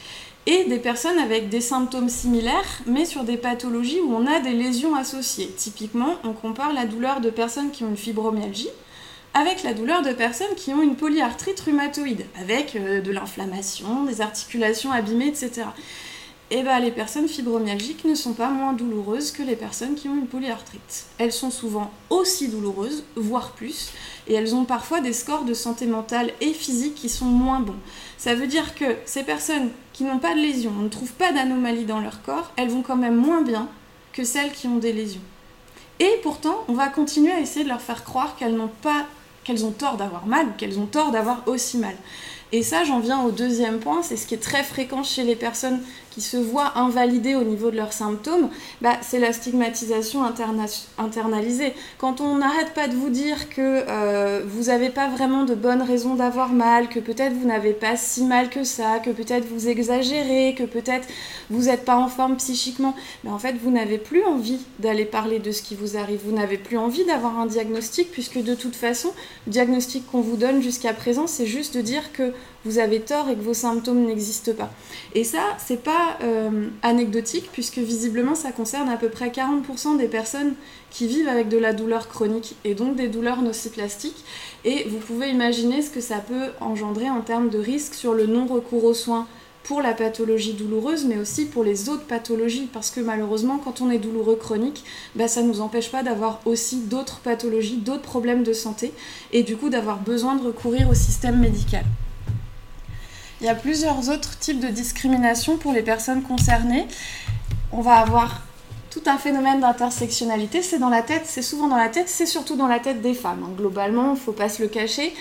et 0.47 0.63
des 0.63 0.79
personnes 0.79 1.19
avec 1.19 1.49
des 1.49 1.59
symptômes 1.59 2.07
similaires, 2.07 2.79
mais 2.87 3.05
sur 3.05 3.25
des 3.25 3.35
pathologies 3.35 3.99
où 3.99 4.15
on 4.15 4.25
a 4.25 4.39
des 4.39 4.53
lésions 4.53 4.95
associées. 4.95 5.51
Typiquement, 5.57 6.15
on 6.23 6.31
compare 6.31 6.71
la 6.73 6.85
douleur 6.85 7.19
de 7.19 7.29
personnes 7.29 7.69
qui 7.69 7.83
ont 7.83 7.89
une 7.89 7.97
fibromyalgie 7.97 8.69
avec 9.33 9.61
la 9.63 9.73
douleur 9.73 10.01
de 10.01 10.13
personnes 10.13 10.55
qui 10.55 10.73
ont 10.73 10.81
une 10.81 10.95
polyarthrite 10.95 11.59
rhumatoïde, 11.59 12.25
avec 12.39 12.75
euh, 12.75 13.01
de 13.01 13.11
l'inflammation, 13.11 14.05
des 14.05 14.21
articulations 14.21 14.91
abîmées, 14.91 15.27
etc. 15.27 15.65
Et 16.49 16.63
bien, 16.63 16.79
les 16.79 16.91
personnes 16.91 17.27
fibromyalgiques 17.27 18.05
ne 18.05 18.15
sont 18.15 18.31
pas 18.31 18.47
moins 18.47 18.71
douloureuses 18.71 19.31
que 19.31 19.43
les 19.43 19.57
personnes 19.57 19.95
qui 19.95 20.07
ont 20.07 20.15
une 20.15 20.27
polyarthrite. 20.27 21.05
Elles 21.17 21.33
sont 21.33 21.51
souvent 21.51 21.91
aussi 22.09 22.47
douloureuses, 22.47 23.03
voire 23.17 23.51
plus, 23.51 23.89
et 24.27 24.33
elles 24.33 24.55
ont 24.55 24.63
parfois 24.63 25.01
des 25.01 25.11
scores 25.11 25.43
de 25.43 25.53
santé 25.53 25.87
mentale 25.87 26.31
et 26.39 26.53
physique 26.53 26.95
qui 26.95 27.09
sont 27.09 27.25
moins 27.25 27.59
bons. 27.59 27.75
Ça 28.17 28.33
veut 28.33 28.47
dire 28.47 28.75
que 28.75 28.95
ces 29.05 29.23
personnes 29.23 29.71
qui 29.91 30.05
n'ont 30.05 30.19
pas 30.19 30.35
de 30.35 30.39
lésions, 30.39 30.71
on 30.79 30.83
ne 30.83 30.89
trouve 30.89 31.11
pas 31.11 31.33
d'anomalie 31.33 31.83
dans 31.83 31.99
leur 31.99 32.21
corps, 32.21 32.53
elles 32.55 32.69
vont 32.69 32.81
quand 32.81 32.95
même 32.95 33.17
moins 33.17 33.41
bien 33.41 33.67
que 34.13 34.23
celles 34.23 34.53
qui 34.53 34.67
ont 34.67 34.77
des 34.77 34.93
lésions. 34.93 35.21
Et 35.99 36.11
pourtant, 36.23 36.63
on 36.69 36.73
va 36.73 36.87
continuer 36.87 37.31
à 37.31 37.41
essayer 37.41 37.65
de 37.65 37.69
leur 37.69 37.81
faire 37.81 38.05
croire 38.05 38.37
qu'elles 38.37 38.55
n'ont 38.55 38.71
pas 38.81 39.05
qu'elles 39.43 39.65
ont 39.65 39.71
tort 39.71 39.95
d'avoir 39.95 40.25
mal 40.25 40.45
qu'elles 40.57 40.77
ont 40.77 40.85
tort 40.85 41.11
d'avoir 41.11 41.47
aussi 41.47 41.77
mal. 41.77 41.95
Et 42.51 42.63
ça, 42.63 42.83
j'en 42.85 42.99
viens 42.99 43.23
au 43.23 43.31
deuxième 43.31 43.79
point, 43.79 44.03
c'est 44.03 44.15
ce 44.15 44.25
qui 44.25 44.33
est 44.33 44.39
très 44.41 44.63
fréquent 44.63 45.03
chez 45.03 45.23
les 45.23 45.35
personnes 45.35 45.81
qui 46.17 46.23
se 46.23 46.37
voient 46.37 46.79
invalidées 46.79 47.35
au 47.35 47.43
niveau 47.43 47.69
de 47.69 47.75
leurs 47.75 47.93
symptômes, 47.93 48.49
bah, 48.81 48.97
c'est 49.01 49.19
la 49.19 49.33
stigmatisation 49.33 50.23
internalisée. 50.97 51.73
Quand 51.99 52.21
on 52.21 52.37
n'arrête 52.37 52.73
pas 52.73 52.87
de 52.87 52.95
vous 52.95 53.11
dire 53.11 53.49
que 53.49 53.83
euh, 53.87 54.41
vous 54.47 54.63
n'avez 54.63 54.89
pas 54.89 55.09
vraiment 55.09 55.43
de 55.43 55.53
bonnes 55.53 55.83
raisons 55.83 56.15
d'avoir 56.15 56.53
mal, 56.53 56.89
que 56.89 56.99
peut-être 56.99 57.33
vous 57.33 57.45
n'avez 57.45 57.73
pas 57.73 57.97
si 57.97 58.23
mal 58.23 58.49
que 58.49 58.63
ça, 58.63 58.97
que 58.97 59.11
peut-être 59.11 59.45
vous 59.45 59.67
exagérez, 59.67 60.55
que 60.57 60.63
peut-être 60.63 61.07
vous 61.51 61.65
n'êtes 61.65 61.85
pas 61.85 61.97
en 61.97 62.07
forme 62.07 62.37
psychiquement, 62.37 62.95
mais 63.23 63.29
en 63.29 63.37
fait 63.37 63.55
vous 63.63 63.69
n'avez 63.69 63.99
plus 63.99 64.23
envie 64.23 64.59
d'aller 64.79 65.05
parler 65.05 65.37
de 65.37 65.51
ce 65.51 65.61
qui 65.61 65.75
vous 65.75 65.97
arrive, 65.97 66.21
vous 66.25 66.35
n'avez 66.35 66.57
plus 66.57 66.79
envie 66.79 67.05
d'avoir 67.05 67.37
un 67.37 67.45
diagnostic 67.45 68.11
puisque 68.11 68.41
de 68.41 68.55
toute 68.55 68.75
façon, 68.75 69.09
le 69.45 69.51
diagnostic 69.51 70.07
qu'on 70.07 70.21
vous 70.21 70.35
donne 70.35 70.63
jusqu'à 70.63 70.93
présent, 70.93 71.27
c'est 71.27 71.45
juste 71.45 71.77
de 71.77 71.81
dire 71.81 72.11
que 72.11 72.33
vous 72.65 72.79
avez 72.79 72.99
tort 72.99 73.29
et 73.29 73.35
que 73.35 73.41
vos 73.41 73.53
symptômes 73.53 74.05
n'existent 74.05 74.53
pas. 74.53 74.69
Et 75.15 75.23
ça, 75.23 75.41
c'est 75.57 75.83
pas 75.83 76.17
euh, 76.23 76.67
anecdotique 76.83 77.49
puisque 77.51 77.77
visiblement 77.77 78.35
ça 78.35 78.51
concerne 78.51 78.89
à 78.89 78.97
peu 78.97 79.09
près 79.09 79.29
40% 79.29 79.97
des 79.97 80.07
personnes 80.07 80.53
qui 80.89 81.07
vivent 81.07 81.27
avec 81.27 81.49
de 81.49 81.57
la 81.57 81.73
douleur 81.73 82.07
chronique 82.07 82.55
et 82.63 82.73
donc 82.73 82.95
des 82.95 83.07
douleurs 83.07 83.41
nociplastiques. 83.41 84.23
Et 84.65 84.85
vous 84.89 84.97
pouvez 84.97 85.29
imaginer 85.29 85.81
ce 85.81 85.89
que 85.89 86.01
ça 86.01 86.17
peut 86.17 86.51
engendrer 86.59 87.09
en 87.09 87.21
termes 87.21 87.49
de 87.49 87.59
risque 87.59 87.93
sur 87.93 88.13
le 88.13 88.25
non-recours 88.25 88.83
aux 88.83 88.93
soins 88.93 89.27
pour 89.67 89.81
la 89.81 89.93
pathologie 89.93 90.53
douloureuse, 90.53 91.03
mais 91.03 91.17
aussi 91.17 91.43
pour 91.43 91.61
les 91.61 91.89
autres 91.89 92.05
pathologies, 92.05 92.69
parce 92.71 92.89
que 92.89 93.01
malheureusement, 93.01 93.57
quand 93.57 93.81
on 93.81 93.91
est 93.91 93.97
douloureux 93.97 94.37
chronique, 94.37 94.85
bah, 95.15 95.27
ça 95.27 95.41
ne 95.41 95.49
nous 95.49 95.59
empêche 95.59 95.91
pas 95.91 96.03
d'avoir 96.03 96.39
aussi 96.45 96.77
d'autres 96.77 97.19
pathologies, 97.19 97.75
d'autres 97.75 98.01
problèmes 98.01 98.43
de 98.43 98.53
santé, 98.53 98.93
et 99.33 99.43
du 99.43 99.57
coup 99.57 99.69
d'avoir 99.69 99.99
besoin 99.99 100.35
de 100.35 100.45
recourir 100.45 100.89
au 100.89 100.93
système 100.93 101.39
médical. 101.41 101.83
Il 103.39 103.45
y 103.45 103.49
a 103.49 103.55
plusieurs 103.55 104.09
autres 104.09 104.39
types 104.39 104.59
de 104.59 104.69
discrimination 104.69 105.57
pour 105.57 105.71
les 105.71 105.83
personnes 105.83 106.23
concernées. 106.23 106.87
On 107.71 107.81
va 107.81 107.97
avoir 107.97 108.41
tout 108.89 109.03
un 109.05 109.17
phénomène 109.17 109.59
d'intersectionnalité, 109.59 110.63
c'est 110.63 110.79
dans 110.79 110.89
la 110.89 111.03
tête, 111.03 111.23
c'est 111.25 111.43
souvent 111.43 111.67
dans 111.67 111.77
la 111.77 111.89
tête, 111.89 112.09
c'est 112.09 112.25
surtout 112.25 112.55
dans 112.55 112.67
la 112.67 112.79
tête 112.79 113.01
des 113.01 113.13
femmes. 113.13 113.43
Hein. 113.45 113.53
Globalement, 113.55 114.07
il 114.07 114.11
ne 114.13 114.15
faut 114.15 114.31
pas 114.31 114.49
se 114.49 114.63
le 114.63 114.67
cacher. 114.67 115.13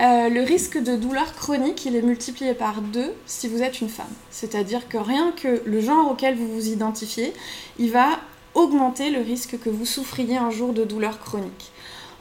Euh, 0.00 0.28
le 0.28 0.42
risque 0.42 0.78
de 0.78 0.96
douleur 0.96 1.32
chronique, 1.34 1.84
il 1.84 1.94
est 1.94 2.02
multiplié 2.02 2.54
par 2.54 2.80
deux 2.80 3.12
si 3.26 3.46
vous 3.46 3.62
êtes 3.62 3.80
une 3.80 3.88
femme. 3.88 4.12
C'est-à-dire 4.30 4.88
que 4.88 4.96
rien 4.96 5.32
que 5.32 5.62
le 5.64 5.80
genre 5.80 6.10
auquel 6.10 6.36
vous 6.36 6.48
vous 6.48 6.68
identifiez, 6.68 7.32
il 7.78 7.92
va 7.92 8.18
augmenter 8.54 9.10
le 9.10 9.20
risque 9.20 9.60
que 9.60 9.70
vous 9.70 9.86
souffriez 9.86 10.38
un 10.38 10.50
jour 10.50 10.72
de 10.72 10.84
douleur 10.84 11.20
chronique. 11.20 11.70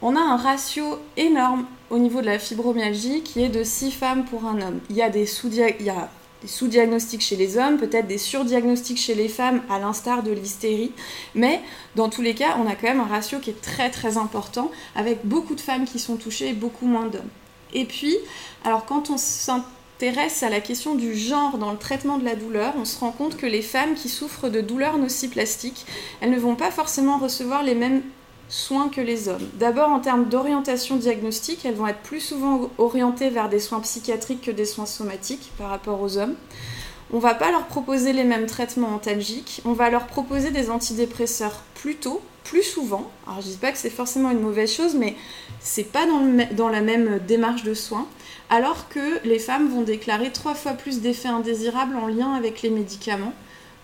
On 0.01 0.15
a 0.15 0.21
un 0.21 0.37
ratio 0.37 0.97
énorme 1.17 1.65
au 1.89 1.97
niveau 1.97 2.21
de 2.21 2.25
la 2.27 2.39
fibromyalgie 2.39 3.21
qui 3.21 3.43
est 3.43 3.49
de 3.49 3.65
6 3.65 3.91
femmes 3.91 4.23
pour 4.23 4.45
un 4.45 4.61
homme. 4.61 4.79
Il 4.89 4.95
y 4.95 5.01
a 5.01 5.09
des 5.09 5.25
sous-diagnostics 5.25 7.19
chez 7.21 7.35
les 7.35 7.57
hommes, 7.57 7.77
peut-être 7.77 8.07
des 8.07 8.17
surdiagnostics 8.17 8.97
chez 8.97 9.13
les 9.13 9.27
femmes, 9.27 9.61
à 9.69 9.77
l'instar 9.77 10.23
de 10.23 10.31
l'hystérie. 10.31 10.93
Mais 11.35 11.59
dans 11.97 12.07
tous 12.07 12.21
les 12.21 12.33
cas, 12.33 12.55
on 12.59 12.65
a 12.65 12.75
quand 12.75 12.87
même 12.87 13.01
un 13.01 13.07
ratio 13.07 13.39
qui 13.39 13.49
est 13.49 13.61
très 13.61 13.89
très 13.89 14.17
important, 14.17 14.71
avec 14.95 15.25
beaucoup 15.25 15.55
de 15.55 15.61
femmes 15.61 15.83
qui 15.83 15.99
sont 15.99 16.15
touchées 16.15 16.47
et 16.49 16.53
beaucoup 16.53 16.85
moins 16.85 17.07
d'hommes. 17.07 17.27
Et 17.73 17.83
puis, 17.83 18.15
alors 18.63 18.85
quand 18.85 19.09
on 19.09 19.17
s'intéresse 19.17 20.43
à 20.43 20.49
la 20.49 20.61
question 20.61 20.95
du 20.95 21.13
genre 21.13 21.57
dans 21.57 21.73
le 21.73 21.77
traitement 21.77 22.17
de 22.17 22.23
la 22.23 22.35
douleur, 22.35 22.73
on 22.79 22.85
se 22.85 22.97
rend 22.99 23.11
compte 23.11 23.35
que 23.35 23.45
les 23.45 23.61
femmes 23.61 23.95
qui 23.95 24.07
souffrent 24.07 24.47
de 24.47 24.61
douleurs 24.61 24.97
nociplastiques, 24.97 25.85
elles 26.21 26.31
ne 26.31 26.39
vont 26.39 26.55
pas 26.55 26.71
forcément 26.71 27.17
recevoir 27.17 27.63
les 27.63 27.75
mêmes 27.75 28.01
soins 28.49 28.89
que 28.89 28.99
les 28.99 29.29
hommes. 29.29 29.47
D'abord 29.53 29.89
en 29.89 29.99
termes 29.99 30.25
d'orientation 30.25 30.97
diagnostique, 30.97 31.65
elles 31.65 31.75
vont 31.75 31.87
être 31.87 32.01
plus 32.01 32.19
souvent 32.19 32.69
orientées 32.77 33.29
vers 33.29 33.47
des 33.47 33.59
soins 33.59 33.79
psychiatriques 33.79 34.41
que 34.41 34.51
des 34.51 34.65
soins 34.65 34.87
somatiques 34.87 35.51
par 35.57 35.69
rapport 35.69 36.01
aux 36.01 36.17
hommes. 36.17 36.35
On 37.11 37.19
va 37.19 37.33
pas 37.33 37.51
leur 37.51 37.65
proposer 37.65 38.13
les 38.13 38.23
mêmes 38.23 38.45
traitements 38.45 38.93
antalgiques, 38.93 39.61
on 39.65 39.73
va 39.73 39.89
leur 39.89 40.05
proposer 40.05 40.51
des 40.51 40.69
antidépresseurs 40.69 41.63
plus 41.75 41.95
tôt, 41.95 42.21
plus 42.43 42.63
souvent. 42.63 43.09
Alors 43.25 43.41
je 43.41 43.47
dis 43.47 43.57
pas 43.57 43.71
que 43.71 43.77
c'est 43.77 43.89
forcément 43.89 44.31
une 44.31 44.41
mauvaise 44.41 44.71
chose, 44.71 44.95
mais 44.95 45.15
c'est 45.59 45.91
pas 45.91 46.05
dans 46.51 46.69
la 46.69 46.81
même 46.81 47.19
démarche 47.27 47.63
de 47.63 47.73
soins. 47.73 48.07
Alors 48.51 48.89
que 48.89 49.25
les 49.25 49.39
femmes 49.39 49.69
vont 49.69 49.81
déclarer 49.83 50.31
trois 50.31 50.55
fois 50.55 50.73
plus 50.73 51.01
d'effets 51.01 51.29
indésirables 51.29 51.95
en 51.95 52.07
lien 52.07 52.33
avec 52.33 52.61
les 52.63 52.71
médicaments 52.71 53.33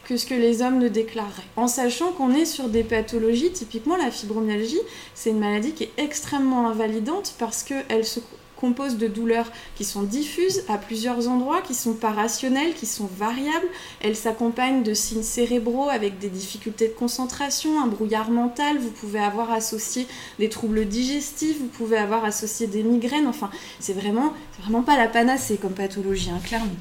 que 0.06 0.18
ce 0.18 0.26
que 0.26 0.36
les 0.36 0.62
hommes 0.62 0.78
ne 0.78 0.88
déclareraient. 0.88 1.44
En 1.56 1.68
sachant 1.68 2.12
qu'on 2.12 2.34
est 2.34 2.46
sur 2.46 2.70
des 2.70 2.84
pathologies, 2.84 3.52
typiquement 3.52 3.98
la 3.98 4.12
fibromyalgie, 4.12 4.80
c'est 5.14 5.32
une 5.32 5.40
maladie 5.40 5.74
qui 5.74 5.84
est 5.84 5.92
extrêmement 5.98 6.70
invalidante 6.70 7.36
parce 7.40 7.64
qu'elle 7.64 8.06
se 8.06 8.20
compose 8.56 8.98
de 8.98 9.08
douleurs 9.08 9.52
qui 9.76 9.84
sont 9.84 10.04
diffuses 10.04 10.64
à 10.70 10.78
plusieurs 10.78 11.28
endroits, 11.28 11.62
qui 11.62 11.74
sont 11.74 11.94
pas 11.94 12.12
rationnelles, 12.12 12.74
qui 12.74 12.86
sont 12.86 13.10
variables. 13.18 13.68
Elle 14.02 14.16
s'accompagne 14.16 14.84
de 14.84 14.94
signes 14.94 15.24
cérébraux 15.24 15.90
avec 15.90 16.20
des 16.20 16.30
difficultés 16.30 16.88
de 16.88 16.94
concentration, 16.94 17.82
un 17.82 17.88
brouillard 17.88 18.32
mental. 18.32 18.78
Vous 18.78 18.92
pouvez 18.92 19.20
avoir 19.20 19.52
associé 19.52 20.08
des 20.40 20.50
troubles 20.50 20.86
digestifs, 20.86 21.60
vous 21.60 21.68
pouvez 21.68 21.98
avoir 21.98 22.24
associé 22.24 22.68
des 22.68 22.84
migraines. 22.84 23.28
Enfin, 23.28 23.50
c'est 23.80 23.94
vraiment, 23.94 24.34
vraiment 24.62 24.84
pas 24.84 24.98
la 24.98 25.08
panacée 25.08 25.58
comme 25.58 25.74
pathologie, 25.74 26.30
hein, 26.30 26.40
clairement. 26.44 26.72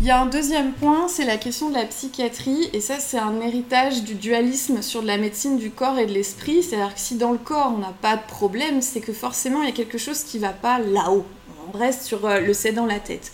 Il 0.00 0.06
y 0.06 0.10
a 0.10 0.20
un 0.20 0.26
deuxième 0.26 0.72
point, 0.72 1.08
c'est 1.08 1.24
la 1.24 1.38
question 1.38 1.70
de 1.70 1.74
la 1.74 1.86
psychiatrie, 1.86 2.68
et 2.74 2.80
ça 2.80 3.00
c'est 3.00 3.18
un 3.18 3.40
héritage 3.40 4.02
du 4.02 4.14
dualisme 4.14 4.82
sur 4.82 5.00
la 5.00 5.16
médecine 5.16 5.56
du 5.56 5.70
corps 5.70 5.98
et 5.98 6.04
de 6.04 6.12
l'esprit, 6.12 6.62
c'est-à-dire 6.62 6.94
que 6.94 7.00
si 7.00 7.14
dans 7.14 7.32
le 7.32 7.38
corps 7.38 7.72
on 7.74 7.78
n'a 7.78 7.94
pas 8.02 8.16
de 8.16 8.26
problème, 8.28 8.82
c'est 8.82 9.00
que 9.00 9.14
forcément 9.14 9.62
il 9.62 9.70
y 9.70 9.72
a 9.72 9.74
quelque 9.74 9.96
chose 9.96 10.22
qui 10.22 10.36
ne 10.36 10.42
va 10.42 10.50
pas 10.50 10.78
là-haut, 10.78 11.24
on 11.72 11.78
reste 11.78 12.02
sur 12.02 12.26
euh, 12.26 12.40
le 12.40 12.52
c'est 12.52 12.72
dans 12.72 12.84
la 12.84 13.00
tête. 13.00 13.32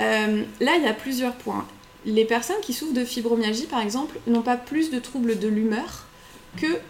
Euh, 0.00 0.42
là 0.60 0.72
il 0.78 0.82
y 0.82 0.88
a 0.88 0.94
plusieurs 0.94 1.34
points. 1.34 1.66
Les 2.06 2.24
personnes 2.24 2.60
qui 2.62 2.72
souffrent 2.72 2.94
de 2.94 3.04
fibromyalgie 3.04 3.66
par 3.66 3.82
exemple 3.82 4.18
n'ont 4.26 4.40
pas 4.40 4.56
plus 4.56 4.90
de 4.90 4.98
troubles 4.98 5.38
de 5.38 5.48
l'humeur 5.48 6.06
que 6.56 6.80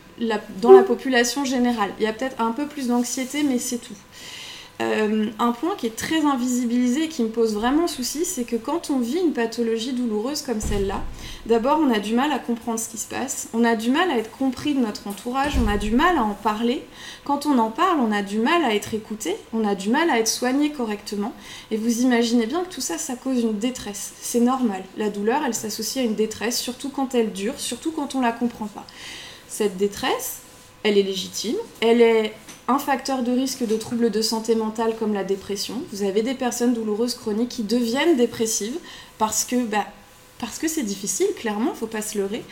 dans 0.60 0.72
la 0.72 0.82
population 0.84 1.44
générale. 1.44 1.90
Il 1.98 2.04
y 2.04 2.06
a 2.06 2.12
peut-être 2.12 2.40
un 2.40 2.52
peu 2.52 2.66
plus 2.66 2.88
d'anxiété, 2.88 3.42
mais 3.42 3.58
c'est 3.58 3.78
tout. 3.78 3.96
Euh, 4.80 5.26
un 5.38 5.52
point 5.52 5.74
qui 5.76 5.86
est 5.86 5.96
très 5.96 6.24
invisibilisé 6.24 7.04
et 7.04 7.08
qui 7.08 7.22
me 7.22 7.28
pose 7.28 7.54
vraiment 7.54 7.86
souci, 7.86 8.24
c'est 8.24 8.44
que 8.44 8.56
quand 8.56 8.88
on 8.88 8.98
vit 8.98 9.18
une 9.18 9.32
pathologie 9.32 9.92
douloureuse 9.92 10.40
comme 10.40 10.60
celle-là, 10.60 11.02
d'abord 11.44 11.80
on 11.80 11.92
a 11.92 11.98
du 11.98 12.14
mal 12.14 12.32
à 12.32 12.38
comprendre 12.38 12.78
ce 12.78 12.88
qui 12.88 12.96
se 12.96 13.06
passe, 13.06 13.48
on 13.52 13.62
a 13.62 13.76
du 13.76 13.90
mal 13.90 14.10
à 14.10 14.16
être 14.16 14.30
compris 14.30 14.74
de 14.74 14.80
notre 14.80 15.06
entourage, 15.06 15.58
on 15.62 15.68
a 15.68 15.76
du 15.76 15.90
mal 15.90 16.16
à 16.16 16.22
en 16.22 16.32
parler. 16.32 16.82
Quand 17.24 17.44
on 17.44 17.58
en 17.58 17.70
parle, 17.70 18.00
on 18.00 18.10
a 18.10 18.22
du 18.22 18.38
mal 18.38 18.64
à 18.64 18.74
être 18.74 18.94
écouté, 18.94 19.36
on 19.52 19.66
a 19.66 19.74
du 19.74 19.90
mal 19.90 20.08
à 20.08 20.18
être 20.18 20.28
soigné 20.28 20.70
correctement. 20.70 21.34
Et 21.70 21.76
vous 21.76 22.00
imaginez 22.00 22.46
bien 22.46 22.64
que 22.64 22.72
tout 22.72 22.80
ça, 22.80 22.96
ça 22.96 23.16
cause 23.16 23.42
une 23.42 23.58
détresse. 23.58 24.14
C'est 24.22 24.40
normal. 24.40 24.82
La 24.96 25.10
douleur, 25.10 25.42
elle 25.44 25.54
s'associe 25.54 26.02
à 26.02 26.08
une 26.08 26.14
détresse, 26.14 26.58
surtout 26.58 26.88
quand 26.88 27.14
elle 27.14 27.32
dure, 27.32 27.58
surtout 27.58 27.92
quand 27.92 28.14
on 28.14 28.22
la 28.22 28.32
comprend 28.32 28.66
pas. 28.66 28.86
Cette 29.46 29.76
détresse, 29.76 30.40
elle 30.84 30.96
est 30.96 31.02
légitime, 31.02 31.56
elle 31.80 32.00
est 32.00 32.32
un 32.70 32.78
facteur 32.78 33.22
de 33.22 33.32
risque 33.32 33.66
de 33.66 33.76
troubles 33.76 34.10
de 34.10 34.22
santé 34.22 34.54
mentale 34.54 34.94
comme 34.98 35.12
la 35.12 35.24
dépression. 35.24 35.82
Vous 35.92 36.02
avez 36.04 36.22
des 36.22 36.34
personnes 36.34 36.72
douloureuses 36.72 37.14
chroniques 37.14 37.48
qui 37.48 37.62
deviennent 37.64 38.16
dépressives 38.16 38.78
parce 39.18 39.44
que 39.44 39.56
bah, 39.64 39.86
parce 40.38 40.58
que 40.58 40.68
c'est 40.68 40.84
difficile, 40.84 41.26
clairement, 41.36 41.74
faut 41.74 41.86
pas 41.86 42.00
se 42.00 42.16
leurrer. 42.16 42.42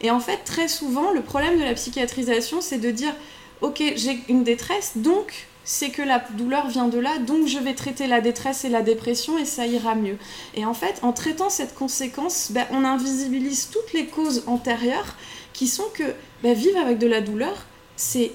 Et 0.00 0.10
en 0.10 0.20
fait, 0.20 0.38
très 0.44 0.68
souvent, 0.68 1.10
le 1.12 1.20
problème 1.20 1.58
de 1.58 1.64
la 1.64 1.74
psychiatrisation, 1.74 2.60
c'est 2.60 2.78
de 2.78 2.90
dire 2.90 3.14
ok, 3.60 3.82
j'ai 3.96 4.20
une 4.28 4.44
détresse, 4.44 4.92
donc 4.96 5.46
c'est 5.64 5.90
que 5.90 6.02
la 6.02 6.18
douleur 6.18 6.68
vient 6.68 6.88
de 6.88 6.98
là, 6.98 7.18
donc 7.18 7.48
je 7.48 7.58
vais 7.58 7.74
traiter 7.74 8.06
la 8.06 8.20
détresse 8.20 8.64
et 8.64 8.68
la 8.68 8.82
dépression 8.82 9.38
et 9.38 9.44
ça 9.44 9.66
ira 9.66 9.94
mieux. 9.94 10.18
Et 10.54 10.64
en 10.64 10.74
fait, 10.74 11.00
en 11.02 11.12
traitant 11.12 11.50
cette 11.50 11.74
conséquence, 11.74 12.52
bah, 12.52 12.66
on 12.70 12.84
invisibilise 12.84 13.70
toutes 13.70 13.92
les 13.92 14.06
causes 14.06 14.44
antérieures 14.46 15.16
qui 15.52 15.66
sont 15.66 15.86
que 15.94 16.04
bah, 16.42 16.52
vivre 16.52 16.78
avec 16.78 16.98
de 16.98 17.06
la 17.06 17.20
douleur, 17.20 17.66
c'est 17.96 18.32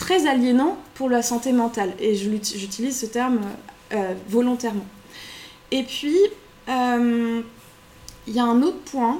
très 0.00 0.26
aliénant 0.26 0.76
pour 0.94 1.08
la 1.08 1.22
santé 1.22 1.52
mentale. 1.52 1.92
Et 2.00 2.12
j'utilise 2.16 2.98
ce 2.98 3.06
terme 3.06 3.38
euh, 3.92 4.14
volontairement. 4.28 4.88
Et 5.70 5.84
puis, 5.84 6.18
Euh, 6.68 7.42
Il 8.26 8.34
y 8.36 8.38
a 8.38 8.44
un 8.44 8.62
autre 8.62 8.82
point. 8.92 9.16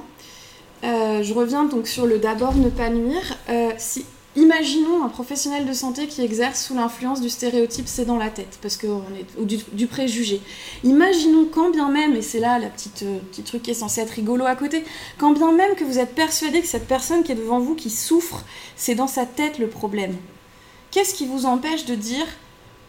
Euh, 0.83 1.21
je 1.23 1.33
reviens 1.33 1.65
donc 1.65 1.87
sur 1.87 2.05
le 2.05 2.17
d'abord 2.17 2.55
ne 2.55 2.69
pas 2.69 2.89
nuire. 2.89 3.27
Si, 3.77 4.05
imaginons 4.35 5.03
un 5.03 5.09
professionnel 5.09 5.65
de 5.65 5.73
santé 5.73 6.07
qui 6.07 6.21
exerce 6.21 6.59
sous 6.65 6.75
l'influence 6.75 7.19
du 7.19 7.29
stéréotype 7.29 7.87
c'est 7.87 8.05
dans 8.05 8.19
la 8.25 8.29
tête, 8.29 8.57
parce 8.61 8.77
que 8.77 8.87
on 8.87 9.03
est, 9.19 9.25
ou 9.39 9.45
du, 9.45 9.57
du 9.73 9.87
préjugé. 9.87 10.39
Imaginons 10.83 11.45
quand 11.51 11.71
bien 11.71 11.89
même, 11.89 12.15
et 12.15 12.21
c'est 12.21 12.39
là 12.39 12.57
la 12.59 12.69
petite 12.69 13.03
petit 13.31 13.43
truc 13.43 13.63
qui 13.63 13.71
est 13.71 13.79
censé 13.85 13.99
être 14.01 14.15
rigolo 14.21 14.45
à 14.45 14.55
côté, 14.55 14.85
quand 15.17 15.33
bien 15.33 15.51
même 15.51 15.73
que 15.75 15.83
vous 15.83 15.97
êtes 15.99 16.13
persuadé 16.15 16.61
que 16.61 16.67
cette 16.75 16.87
personne 16.87 17.23
qui 17.23 17.31
est 17.33 17.41
devant 17.43 17.59
vous 17.59 17.75
qui 17.75 17.89
souffre, 17.89 18.45
c'est 18.77 18.95
dans 18.95 19.11
sa 19.17 19.25
tête 19.25 19.59
le 19.59 19.67
problème. 19.67 20.15
Qu'est-ce 20.91 21.13
qui 21.13 21.25
vous 21.25 21.45
empêche 21.45 21.85
de 21.85 21.95
dire 21.95 22.25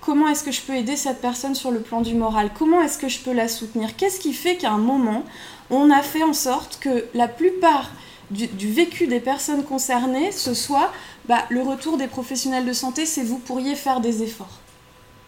comment 0.00 0.28
est-ce 0.28 0.42
que 0.42 0.50
je 0.50 0.61
peux 0.61 0.75
aider 0.75 0.97
cette 0.97 1.21
personne 1.21 1.54
sur 1.54 1.71
le 1.71 1.80
plan 1.80 2.00
du 2.00 2.14
moral? 2.14 2.50
Comment 2.59 2.82
est-ce 2.82 2.99
que 2.99 3.09
je 3.09 3.21
peux 3.21 3.32
la 3.32 3.47
soutenir? 3.47 3.94
Qu'est-ce 3.97 4.18
qui 4.18 4.32
fait 4.32 4.56
qu'à 4.56 4.73
un 4.73 4.78
moment, 4.78 5.23
on 5.71 5.88
a 5.88 6.02
fait 6.02 6.25
en 6.25 6.32
sorte 6.32 6.78
que 6.80 7.04
la 7.14 7.28
plupart 7.28 7.92
du, 8.32 8.49
vécu 8.73 9.06
des 9.06 9.21
personnes 9.21 9.62
concernées, 9.62 10.32
ce 10.32 10.52
soit 10.52 10.90
bah, 11.28 11.44
le 11.49 11.62
retour 11.62 11.97
des 11.97 12.09
professionnels 12.09 12.64
de 12.64 12.73
santé, 12.73 13.06
c'est 13.06 13.23
vous 13.23 13.38
pourriez 13.38 13.76
faire 13.76 14.00
des 14.00 14.25
efforts? 14.25 14.62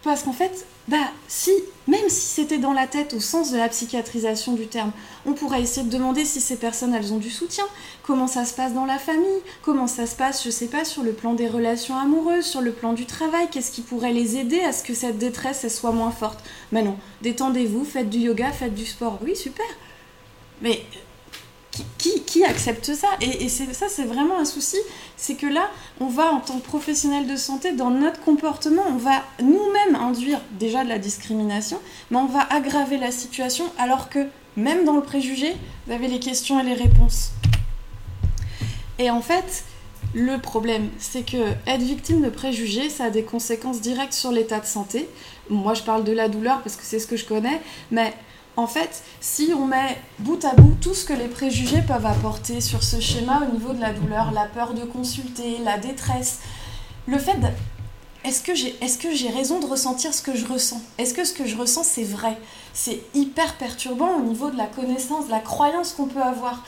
Parce 0.05 0.21
qu'en 0.21 0.33
fait, 0.33 0.67
bah, 0.87 0.97
si, 1.27 1.49
même 1.87 2.09
si 2.09 2.27
c'était 2.27 2.59
dans 2.59 2.73
la 2.73 2.85
tête 2.85 3.15
au 3.15 3.19
sens 3.19 3.51
de 3.51 3.57
la 3.57 3.67
psychiatrisation 3.69 4.53
du 4.53 4.67
terme, 4.67 4.91
on 5.25 5.33
pourrait 5.33 5.63
essayer 5.63 5.83
de 5.85 5.91
demander 5.91 6.25
si 6.25 6.41
ces 6.41 6.57
personnes, 6.57 6.93
elles 6.93 7.11
ont 7.11 7.17
du 7.17 7.31
soutien, 7.31 7.63
comment 8.03 8.27
ça 8.27 8.45
se 8.45 8.53
passe 8.53 8.75
dans 8.75 8.85
la 8.85 8.99
famille, 8.99 9.41
comment 9.63 9.87
ça 9.87 10.05
se 10.05 10.15
passe, 10.15 10.45
je 10.45 10.51
sais 10.51 10.67
pas, 10.67 10.85
sur 10.85 11.01
le 11.01 11.11
plan 11.11 11.33
des 11.33 11.47
relations 11.47 11.97
amoureuses, 11.97 12.45
sur 12.45 12.61
le 12.61 12.71
plan 12.71 12.93
du 12.93 13.07
travail, 13.07 13.47
qu'est-ce 13.49 13.71
qui 13.71 13.81
pourrait 13.81 14.13
les 14.13 14.37
aider 14.37 14.61
à 14.61 14.73
ce 14.73 14.83
que 14.83 14.93
cette 14.93 15.17
détresse, 15.17 15.67
soit 15.73 15.91
moins 15.91 16.11
forte? 16.11 16.39
Mais 16.71 16.83
non, 16.83 16.97
détendez-vous, 17.23 17.83
faites 17.83 18.11
du 18.11 18.19
yoga, 18.19 18.51
faites 18.51 18.75
du 18.75 18.85
sport. 18.85 19.17
Oui, 19.23 19.35
super. 19.35 19.65
Mais 20.61 20.85
qui, 21.97 22.43
accepte 22.43 22.93
ça 22.93 23.07
Et, 23.21 23.49
ça, 23.49 23.85
c'est 23.89 24.03
vraiment 24.03 24.37
un 24.39 24.45
souci. 24.45 24.77
C'est 25.17 25.35
que 25.35 25.47
là, 25.47 25.69
on 25.99 26.07
va, 26.07 26.31
en 26.31 26.39
tant 26.39 26.59
que 26.59 26.65
professionnel 26.65 27.27
de 27.27 27.35
santé, 27.35 27.71
dans 27.71 27.89
notre 27.89 28.19
comportement, 28.21 28.83
on 28.89 28.97
va 28.97 29.23
nous-mêmes 29.41 29.95
induire 29.95 30.41
déjà 30.59 30.83
de 30.83 30.89
la 30.89 30.99
discrimination, 30.99 31.79
mais 32.11 32.17
on 32.17 32.25
va 32.25 32.41
aggraver 32.49 32.97
la 32.97 33.11
situation, 33.11 33.65
alors 33.77 34.09
que 34.09 34.27
même 34.57 34.85
dans 34.85 34.95
le 34.95 35.01
préjugé, 35.01 35.55
vous 35.85 35.93
avez 35.93 36.07
les 36.07 36.19
questions 36.19 36.59
et 36.59 36.63
les 36.63 36.73
réponses. 36.73 37.31
Et 38.99 39.09
en 39.09 39.21
fait, 39.21 39.63
le 40.13 40.37
problème, 40.37 40.89
c'est 40.97 41.23
que 41.23 41.37
être 41.67 41.81
victime 41.81 42.21
de 42.21 42.29
préjugés, 42.29 42.89
ça 42.89 43.05
a 43.05 43.09
des 43.09 43.23
conséquences 43.23 43.81
directes 43.81 44.13
sur 44.13 44.31
l'état 44.31 44.59
de 44.59 44.65
santé. 44.65 45.09
Moi, 45.49 45.73
je 45.73 45.83
parle 45.83 46.03
de 46.03 46.11
la 46.11 46.29
douleur 46.29 46.61
parce 46.61 46.75
que 46.75 46.83
c'est 46.83 46.99
ce 46.99 47.07
que 47.07 47.17
je 47.17 47.25
connais, 47.25 47.61
mais 47.91 48.13
en 48.57 48.67
fait, 48.67 49.03
si 49.19 49.51
on 49.57 49.65
met 49.65 49.97
bout 50.19 50.43
à 50.45 50.53
bout 50.55 50.75
tout 50.79 50.93
ce 50.93 51.05
que 51.05 51.13
les 51.13 51.27
préjugés 51.27 51.81
peuvent 51.81 52.05
apporter 52.05 52.61
sur 52.61 52.83
ce 52.83 52.99
schéma 52.99 53.41
au 53.47 53.51
niveau 53.51 53.73
de 53.73 53.81
la 53.81 53.91
douleur, 53.91 54.31
la 54.31 54.45
peur 54.45 54.73
de 54.73 54.85
consulter, 54.85 55.57
la 55.63 55.77
détresse, 55.77 56.39
le 57.07 57.19
fait. 57.19 57.37
Est-ce 58.23 58.97
que 58.97 59.13
j'ai 59.13 59.29
raison 59.29 59.59
de 59.59 59.67
ressentir 59.67 60.13
ce 60.13 60.21
que 60.21 60.35
je 60.35 60.47
ressens? 60.47 60.81
Est-ce 60.97 61.13
que 61.13 61.25
ce 61.25 61.33
que 61.33 61.45
je 61.45 61.55
ressens, 61.55 61.83
c'est 61.83 62.03
vrai? 62.03 62.37
C'est 62.73 63.01
hyper 63.13 63.55
perturbant 63.57 64.17
au 64.17 64.21
niveau 64.23 64.49
de 64.49 64.57
la 64.57 64.65
connaissance, 64.65 65.27
de 65.27 65.31
la 65.31 65.39
croyance 65.39 65.91
qu'on 65.91 66.07
peut 66.07 66.23
avoir. 66.23 66.63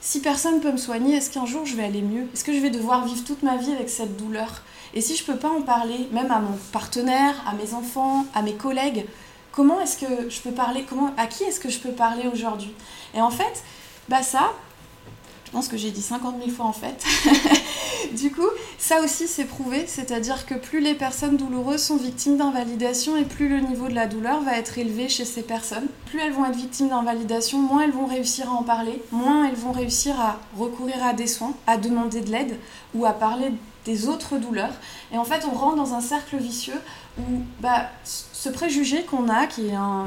Si 0.00 0.20
personne 0.20 0.60
peut 0.60 0.70
me 0.70 0.76
soigner, 0.76 1.16
est-ce 1.16 1.30
qu'un 1.30 1.46
jour 1.46 1.66
je 1.66 1.74
vais 1.74 1.84
aller 1.84 2.02
mieux? 2.02 2.28
Est-ce 2.32 2.44
que 2.44 2.52
je 2.52 2.60
vais 2.60 2.70
devoir 2.70 3.04
vivre 3.04 3.24
toute 3.24 3.42
ma 3.42 3.56
vie 3.56 3.72
avec 3.72 3.90
cette 3.90 4.16
douleur? 4.16 4.62
Et 4.94 5.00
si 5.00 5.16
je 5.16 5.24
peux 5.24 5.36
pas 5.36 5.50
en 5.50 5.62
parler, 5.62 6.08
même 6.12 6.30
à 6.30 6.38
mon 6.38 6.56
partenaire, 6.72 7.34
à 7.46 7.54
mes 7.54 7.74
enfants, 7.74 8.24
à 8.34 8.42
mes 8.42 8.54
collègues, 8.54 9.04
comment 9.52 9.80
est-ce 9.80 9.98
que 9.98 10.30
je 10.30 10.40
peux 10.40 10.52
parler 10.52 10.84
comment, 10.88 11.12
À 11.16 11.26
qui 11.26 11.44
est-ce 11.44 11.60
que 11.60 11.70
je 11.70 11.78
peux 11.78 11.92
parler 11.92 12.28
aujourd'hui? 12.32 12.72
Et 13.14 13.20
en 13.20 13.30
fait, 13.30 13.62
bah 14.08 14.22
ça, 14.22 14.52
je 15.50 15.56
pense 15.56 15.66
que 15.66 15.76
j'ai 15.76 15.90
dit 15.90 16.00
50 16.02 16.36
000 16.38 16.50
fois 16.50 16.66
en 16.66 16.72
fait. 16.72 17.04
du 18.16 18.30
coup, 18.30 18.46
ça 18.78 19.00
aussi 19.02 19.26
c'est 19.26 19.46
prouvé, 19.46 19.84
c'est-à-dire 19.88 20.46
que 20.46 20.54
plus 20.54 20.78
les 20.78 20.94
personnes 20.94 21.36
douloureuses 21.36 21.82
sont 21.82 21.96
victimes 21.96 22.36
d'invalidation 22.36 23.16
et 23.16 23.24
plus 23.24 23.48
le 23.48 23.58
niveau 23.58 23.88
de 23.88 23.94
la 23.94 24.06
douleur 24.06 24.42
va 24.42 24.56
être 24.56 24.78
élevé 24.78 25.08
chez 25.08 25.24
ces 25.24 25.42
personnes. 25.42 25.88
Plus 26.06 26.20
elles 26.20 26.32
vont 26.32 26.44
être 26.44 26.56
victimes 26.56 26.90
d'invalidation, 26.90 27.58
moins 27.58 27.82
elles 27.82 27.90
vont 27.90 28.06
réussir 28.06 28.48
à 28.48 28.52
en 28.52 28.62
parler, 28.62 29.02
moins 29.10 29.48
elles 29.48 29.56
vont 29.56 29.72
réussir 29.72 30.20
à 30.20 30.38
recourir 30.56 31.04
à 31.04 31.14
des 31.14 31.26
soins, 31.26 31.54
à 31.66 31.76
demander 31.76 32.20
de 32.20 32.30
l'aide 32.30 32.56
ou 32.94 33.04
à 33.04 33.12
parler 33.12 33.50
des 33.84 34.08
autres 34.08 34.38
douleurs. 34.38 34.74
Et 35.12 35.18
en 35.18 35.24
fait, 35.24 35.46
on 35.50 35.54
rentre 35.54 35.76
dans 35.76 35.94
un 35.94 36.00
cercle 36.00 36.36
vicieux 36.36 36.80
où 37.18 37.22
bah, 37.60 37.88
ce 38.04 38.48
préjugé 38.48 39.04
qu'on 39.04 39.28
a, 39.28 39.46
qui 39.46 39.68
est 39.68 39.74
un, 39.74 40.06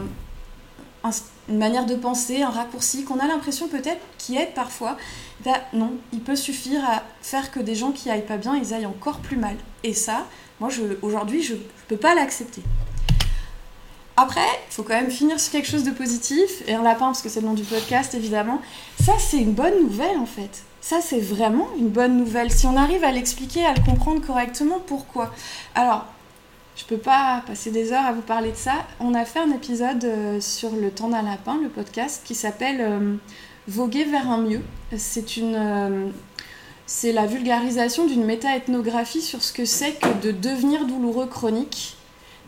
un, 1.03 1.09
une 1.49 1.57
manière 1.57 1.85
de 1.85 1.95
penser, 1.95 2.41
un 2.41 2.49
raccourci, 2.49 3.03
qu'on 3.03 3.19
a 3.19 3.27
l'impression 3.27 3.67
peut-être 3.67 4.01
qui 4.17 4.37
aide 4.37 4.53
parfois, 4.53 4.97
bah 5.43 5.57
non, 5.73 5.93
il 6.13 6.21
peut 6.21 6.35
suffire 6.35 6.83
à 6.85 7.03
faire 7.21 7.51
que 7.51 7.59
des 7.59 7.75
gens 7.75 7.91
qui 7.91 8.09
aillent 8.09 8.25
pas 8.25 8.37
bien, 8.37 8.55
ils 8.55 8.73
aillent 8.73 8.85
encore 8.85 9.19
plus 9.19 9.37
mal. 9.37 9.55
Et 9.83 9.93
ça, 9.93 10.25
moi, 10.59 10.69
aujourd'hui, 11.01 11.43
je 11.43 11.55
ne 11.55 11.59
peux 11.87 11.97
pas 11.97 12.15
l'accepter. 12.15 12.63
Après, 14.15 14.45
il 14.69 14.73
faut 14.73 14.83
quand 14.83 14.93
même 14.93 15.09
finir 15.09 15.39
sur 15.39 15.51
quelque 15.51 15.67
chose 15.67 15.83
de 15.83 15.91
positif, 15.91 16.61
et 16.67 16.75
un 16.75 16.83
lapin, 16.83 17.07
parce 17.07 17.21
que 17.21 17.29
c'est 17.29 17.41
le 17.41 17.47
nom 17.47 17.53
du 17.53 17.63
podcast, 17.63 18.13
évidemment. 18.13 18.61
Ça, 19.03 19.13
c'est 19.17 19.39
une 19.39 19.53
bonne 19.53 19.81
nouvelle, 19.81 20.17
en 20.17 20.27
fait. 20.27 20.63
Ça, 20.83 20.99
c'est 20.99 21.21
vraiment 21.21 21.69
une 21.79 21.87
bonne 21.87 22.17
nouvelle. 22.17 22.51
Si 22.51 22.67
on 22.67 22.75
arrive 22.75 23.05
à 23.05 23.11
l'expliquer, 23.13 23.65
à 23.65 23.73
le 23.73 23.79
comprendre 23.79 24.19
correctement, 24.19 24.81
pourquoi? 24.85 25.33
Alors, 25.75 26.07
je 26.75 26.83
peux 26.83 26.97
pas 26.97 27.41
passer 27.47 27.71
des 27.71 27.93
heures 27.93 28.05
à 28.05 28.11
vous 28.11 28.21
parler 28.21 28.51
de 28.51 28.57
ça. 28.57 28.85
On 28.99 29.13
a 29.13 29.23
fait 29.23 29.39
un 29.39 29.51
épisode 29.51 30.03
euh, 30.03 30.41
sur 30.41 30.71
le 30.71 30.91
temps 30.91 31.07
d'un 31.07 31.21
lapin, 31.21 31.57
le 31.63 31.69
podcast, 31.69 32.23
qui 32.25 32.35
s'appelle 32.35 32.81
euh, 32.81 33.15
Voguer 33.69 34.03
vers 34.03 34.29
un 34.29 34.39
mieux. 34.39 34.59
C'est 34.97 35.37
une. 35.37 35.55
Euh, 35.55 36.09
c'est 36.85 37.13
la 37.13 37.27
vulgarisation 37.27 38.05
d'une 38.05 38.25
méta-ethnographie 38.25 39.21
sur 39.21 39.41
ce 39.41 39.53
que 39.53 39.63
c'est 39.63 39.93
que 39.93 40.21
de 40.21 40.31
devenir 40.31 40.85
douloureux 40.85 41.27
chronique 41.27 41.95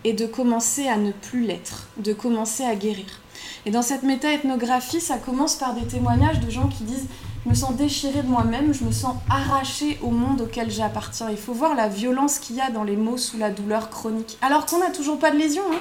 et 0.03 0.11
de 0.11 0.25
commencer 0.25 0.89
à 0.89 0.97
ne 0.97 1.13
plus 1.13 1.45
l'être, 1.45 1.87
de 1.95 2.11
commencer 2.11 2.65
à 2.65 2.75
guérir. 2.75 3.21
Et 3.65 3.71
dans 3.71 3.81
cette 3.81 4.03
méta-ethnographie, 4.03 4.99
ça 4.99 5.19
commence 5.19 5.55
par 5.55 5.73
des 5.73 5.87
témoignages 5.87 6.41
de 6.41 6.51
gens 6.51 6.67
qui 6.67 6.83
disent 6.83 7.07
je 7.45 7.49
me 7.51 7.55
sens 7.55 7.75
déchirée 7.75 8.23
de 8.23 8.27
moi-même, 8.27 8.73
je 8.73 8.83
me 8.83 8.91
sens 8.91 9.15
arrachée 9.29 9.99
au 10.01 10.09
monde 10.09 10.41
auquel 10.41 10.71
j'appartiens. 10.71 11.29
Il 11.29 11.37
faut 11.37 11.53
voir 11.53 11.75
la 11.75 11.87
violence 11.87 12.39
qu'il 12.39 12.55
y 12.55 12.61
a 12.61 12.71
dans 12.71 12.83
les 12.83 12.95
mots 12.95 13.17
sous 13.17 13.37
la 13.37 13.51
douleur 13.51 13.91
chronique. 13.91 14.37
Alors 14.41 14.65
qu'on 14.65 14.79
n'a 14.79 14.89
toujours 14.89 15.19
pas 15.19 15.29
de 15.29 15.37
lésion, 15.37 15.61
hein 15.71 15.79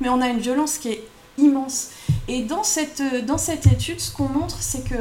mais 0.00 0.08
on 0.08 0.20
a 0.20 0.28
une 0.28 0.38
violence 0.38 0.78
qui 0.78 0.88
est 0.88 1.04
immense. 1.36 1.90
Et 2.28 2.42
dans 2.42 2.64
cette, 2.64 3.02
dans 3.26 3.38
cette 3.38 3.66
étude, 3.66 4.00
ce 4.00 4.10
qu'on 4.10 4.28
montre, 4.28 4.56
c'est 4.60 4.88
que 4.88 4.96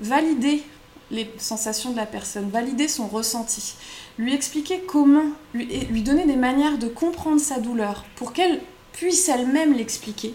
valider 0.00 0.62
les 1.10 1.28
sensations 1.38 1.90
de 1.90 1.96
la 1.96 2.06
personne, 2.06 2.48
valider 2.50 2.86
son 2.86 3.08
ressenti, 3.08 3.74
lui 4.16 4.34
expliquer 4.34 4.80
comment, 4.86 5.30
lui 5.54 6.02
donner 6.02 6.26
des 6.26 6.36
manières 6.36 6.78
de 6.78 6.86
comprendre 6.86 7.40
sa 7.40 7.58
douleur 7.58 8.04
pour 8.14 8.32
qu'elle 8.32 8.60
puisse 8.92 9.28
elle-même 9.28 9.72
l'expliquer. 9.74 10.34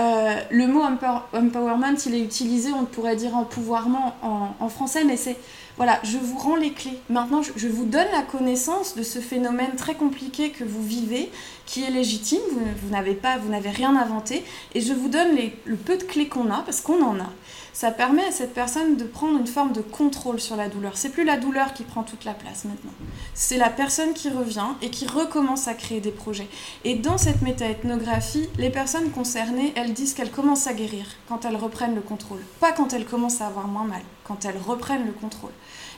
Euh, 0.00 0.40
le 0.50 0.66
mot 0.66 0.80
empower, 0.80 1.20
empowerment, 1.34 1.96
il 2.06 2.14
est 2.14 2.22
utilisé, 2.22 2.72
on 2.72 2.86
pourrait 2.86 3.16
dire 3.16 3.36
empouvoirment 3.36 4.14
en, 4.22 4.54
en 4.58 4.68
français, 4.68 5.04
mais 5.04 5.16
c'est 5.16 5.36
voilà, 5.80 5.98
je 6.04 6.18
vous 6.18 6.36
rends 6.36 6.56
les 6.56 6.72
clés. 6.72 6.98
Maintenant, 7.08 7.40
je, 7.42 7.66
vous 7.66 7.86
donne 7.86 8.06
la 8.12 8.20
connaissance 8.20 8.96
de 8.96 9.02
ce 9.02 9.18
phénomène 9.18 9.76
très 9.76 9.94
compliqué 9.94 10.50
que 10.50 10.62
vous 10.62 10.82
vivez, 10.82 11.30
qui 11.64 11.82
est 11.82 11.90
légitime. 11.90 12.40
Vous, 12.52 12.90
n'avez 12.90 13.14
pas, 13.14 13.38
vous 13.38 13.48
n'avez 13.48 13.70
rien 13.70 13.96
inventé, 13.96 14.44
et 14.74 14.82
je 14.82 14.92
vous 14.92 15.08
donne 15.08 15.28
le 15.64 15.76
peu 15.76 15.96
de 15.96 16.02
clés 16.02 16.28
qu'on 16.28 16.50
a, 16.50 16.58
parce 16.66 16.82
qu'on 16.82 17.02
en 17.02 17.18
a. 17.18 17.30
Ça 17.72 17.90
permet 17.90 18.24
à 18.24 18.32
cette 18.32 18.52
personne 18.52 18.96
de 18.96 19.04
prendre 19.04 19.38
une 19.38 19.46
forme 19.46 19.72
de 19.72 19.80
contrôle 19.80 20.40
sur 20.40 20.56
la 20.56 20.68
douleur. 20.68 20.96
C'est 20.96 21.10
plus 21.10 21.24
la 21.24 21.36
douleur 21.36 21.72
qui 21.72 21.84
prend 21.84 22.02
toute 22.02 22.24
la 22.24 22.34
place 22.34 22.64
maintenant. 22.64 22.92
C'est 23.34 23.56
la 23.56 23.70
personne 23.70 24.12
qui 24.12 24.28
revient 24.28 24.68
et 24.82 24.90
qui 24.90 25.06
recommence 25.06 25.68
à 25.68 25.74
créer 25.74 26.00
des 26.00 26.10
projets. 26.10 26.48
Et 26.84 26.96
dans 26.96 27.18
cette 27.18 27.42
méta-ethnographie, 27.42 28.48
les 28.58 28.70
personnes 28.70 29.10
concernées, 29.10 29.72
elles 29.76 29.92
disent 29.92 30.14
qu'elles 30.14 30.30
commencent 30.30 30.66
à 30.66 30.74
guérir 30.74 31.06
quand 31.28 31.44
elles 31.44 31.56
reprennent 31.56 31.94
le 31.94 32.00
contrôle. 32.00 32.40
Pas 32.58 32.72
quand 32.72 32.92
elles 32.92 33.06
commencent 33.06 33.40
à 33.40 33.46
avoir 33.46 33.68
moins 33.68 33.84
mal, 33.84 34.02
quand 34.24 34.44
elles 34.44 34.58
reprennent 34.58 35.06
le 35.06 35.12
contrôle. 35.12 35.52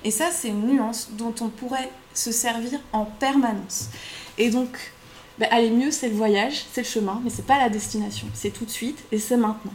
Et 0.05 0.11
ça, 0.11 0.27
c'est 0.31 0.49
une 0.49 0.67
nuance 0.67 1.11
dont 1.13 1.35
on 1.41 1.49
pourrait 1.49 1.91
se 2.15 2.33
servir 2.33 2.81
en 2.93 3.05
permanence. 3.05 3.89
Et 4.39 4.51
donc, 4.51 4.93
bah, 5.39 5.47
aller 5.51 5.71
mieux, 5.71 5.91
c'est 5.91 6.09
le 6.09 6.17
voyage, 6.17 6.65
c'est 6.73 6.83
le 6.83 6.87
chemin, 6.87 7.21
mais 7.25 7.31
c'est 7.31 7.47
pas 7.47 7.59
la 7.59 7.69
destination. 7.69 8.27
C'est 8.35 8.51
tout 8.51 8.65
de 8.65 8.71
suite 8.71 9.03
et 9.13 9.19
c'est 9.19 9.37
maintenant. 9.37 9.73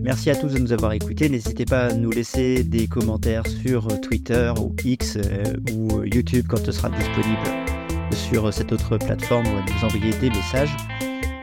Merci 0.00 0.30
à 0.30 0.36
tous 0.36 0.52
de 0.52 0.58
nous 0.58 0.72
avoir 0.72 0.92
écoutés. 0.92 1.28
N'hésitez 1.28 1.64
pas 1.64 1.86
à 1.86 1.92
nous 1.92 2.10
laisser 2.10 2.64
des 2.64 2.86
commentaires 2.86 3.44
sur 3.46 4.00
Twitter 4.00 4.52
ou 4.58 4.74
X 4.84 5.16
euh, 5.16 5.42
ou 5.74 6.04
YouTube 6.04 6.46
quand 6.48 6.64
ce 6.64 6.72
sera 6.72 6.88
disponible 6.90 7.66
sur 8.12 8.52
cette 8.52 8.72
autre 8.72 8.96
plateforme 8.96 9.46
ou 9.46 9.58
à 9.58 9.62
nous 9.62 9.84
envoyer 9.84 10.12
des 10.20 10.30
messages. 10.30 10.74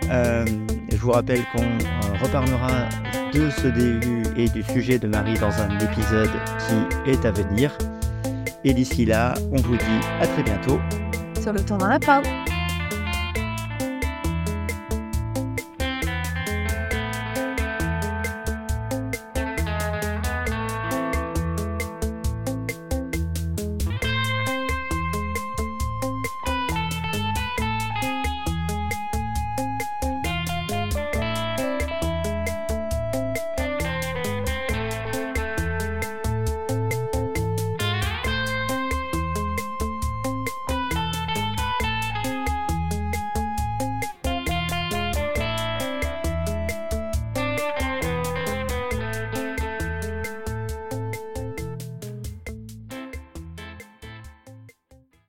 Euh, 0.10 0.46
je 0.92 0.98
vous 0.98 1.12
rappelle 1.12 1.42
qu'on 1.54 1.64
euh, 1.64 2.18
reparlera 2.22 2.90
de 3.34 3.50
ce 3.50 3.68
début 3.68 4.24
et 4.38 4.48
du 4.50 4.64
sujet 4.64 5.00
de 5.00 5.08
Marie 5.08 5.38
dans 5.40 5.52
un 5.52 5.80
épisode 5.80 6.32
qui 6.60 7.12
est 7.12 7.26
à 7.26 7.32
venir. 7.32 7.78
Et 8.64 8.74
d'ici 8.74 9.06
là, 9.06 9.34
on 9.52 9.62
vous 9.62 9.76
dit 9.76 10.06
à 10.22 10.28
très 10.28 10.44
bientôt. 10.44 10.80
Sur 11.42 11.54
le 11.54 11.60
temps 11.62 11.78
d'un 11.78 11.90
lapin. 11.90 12.22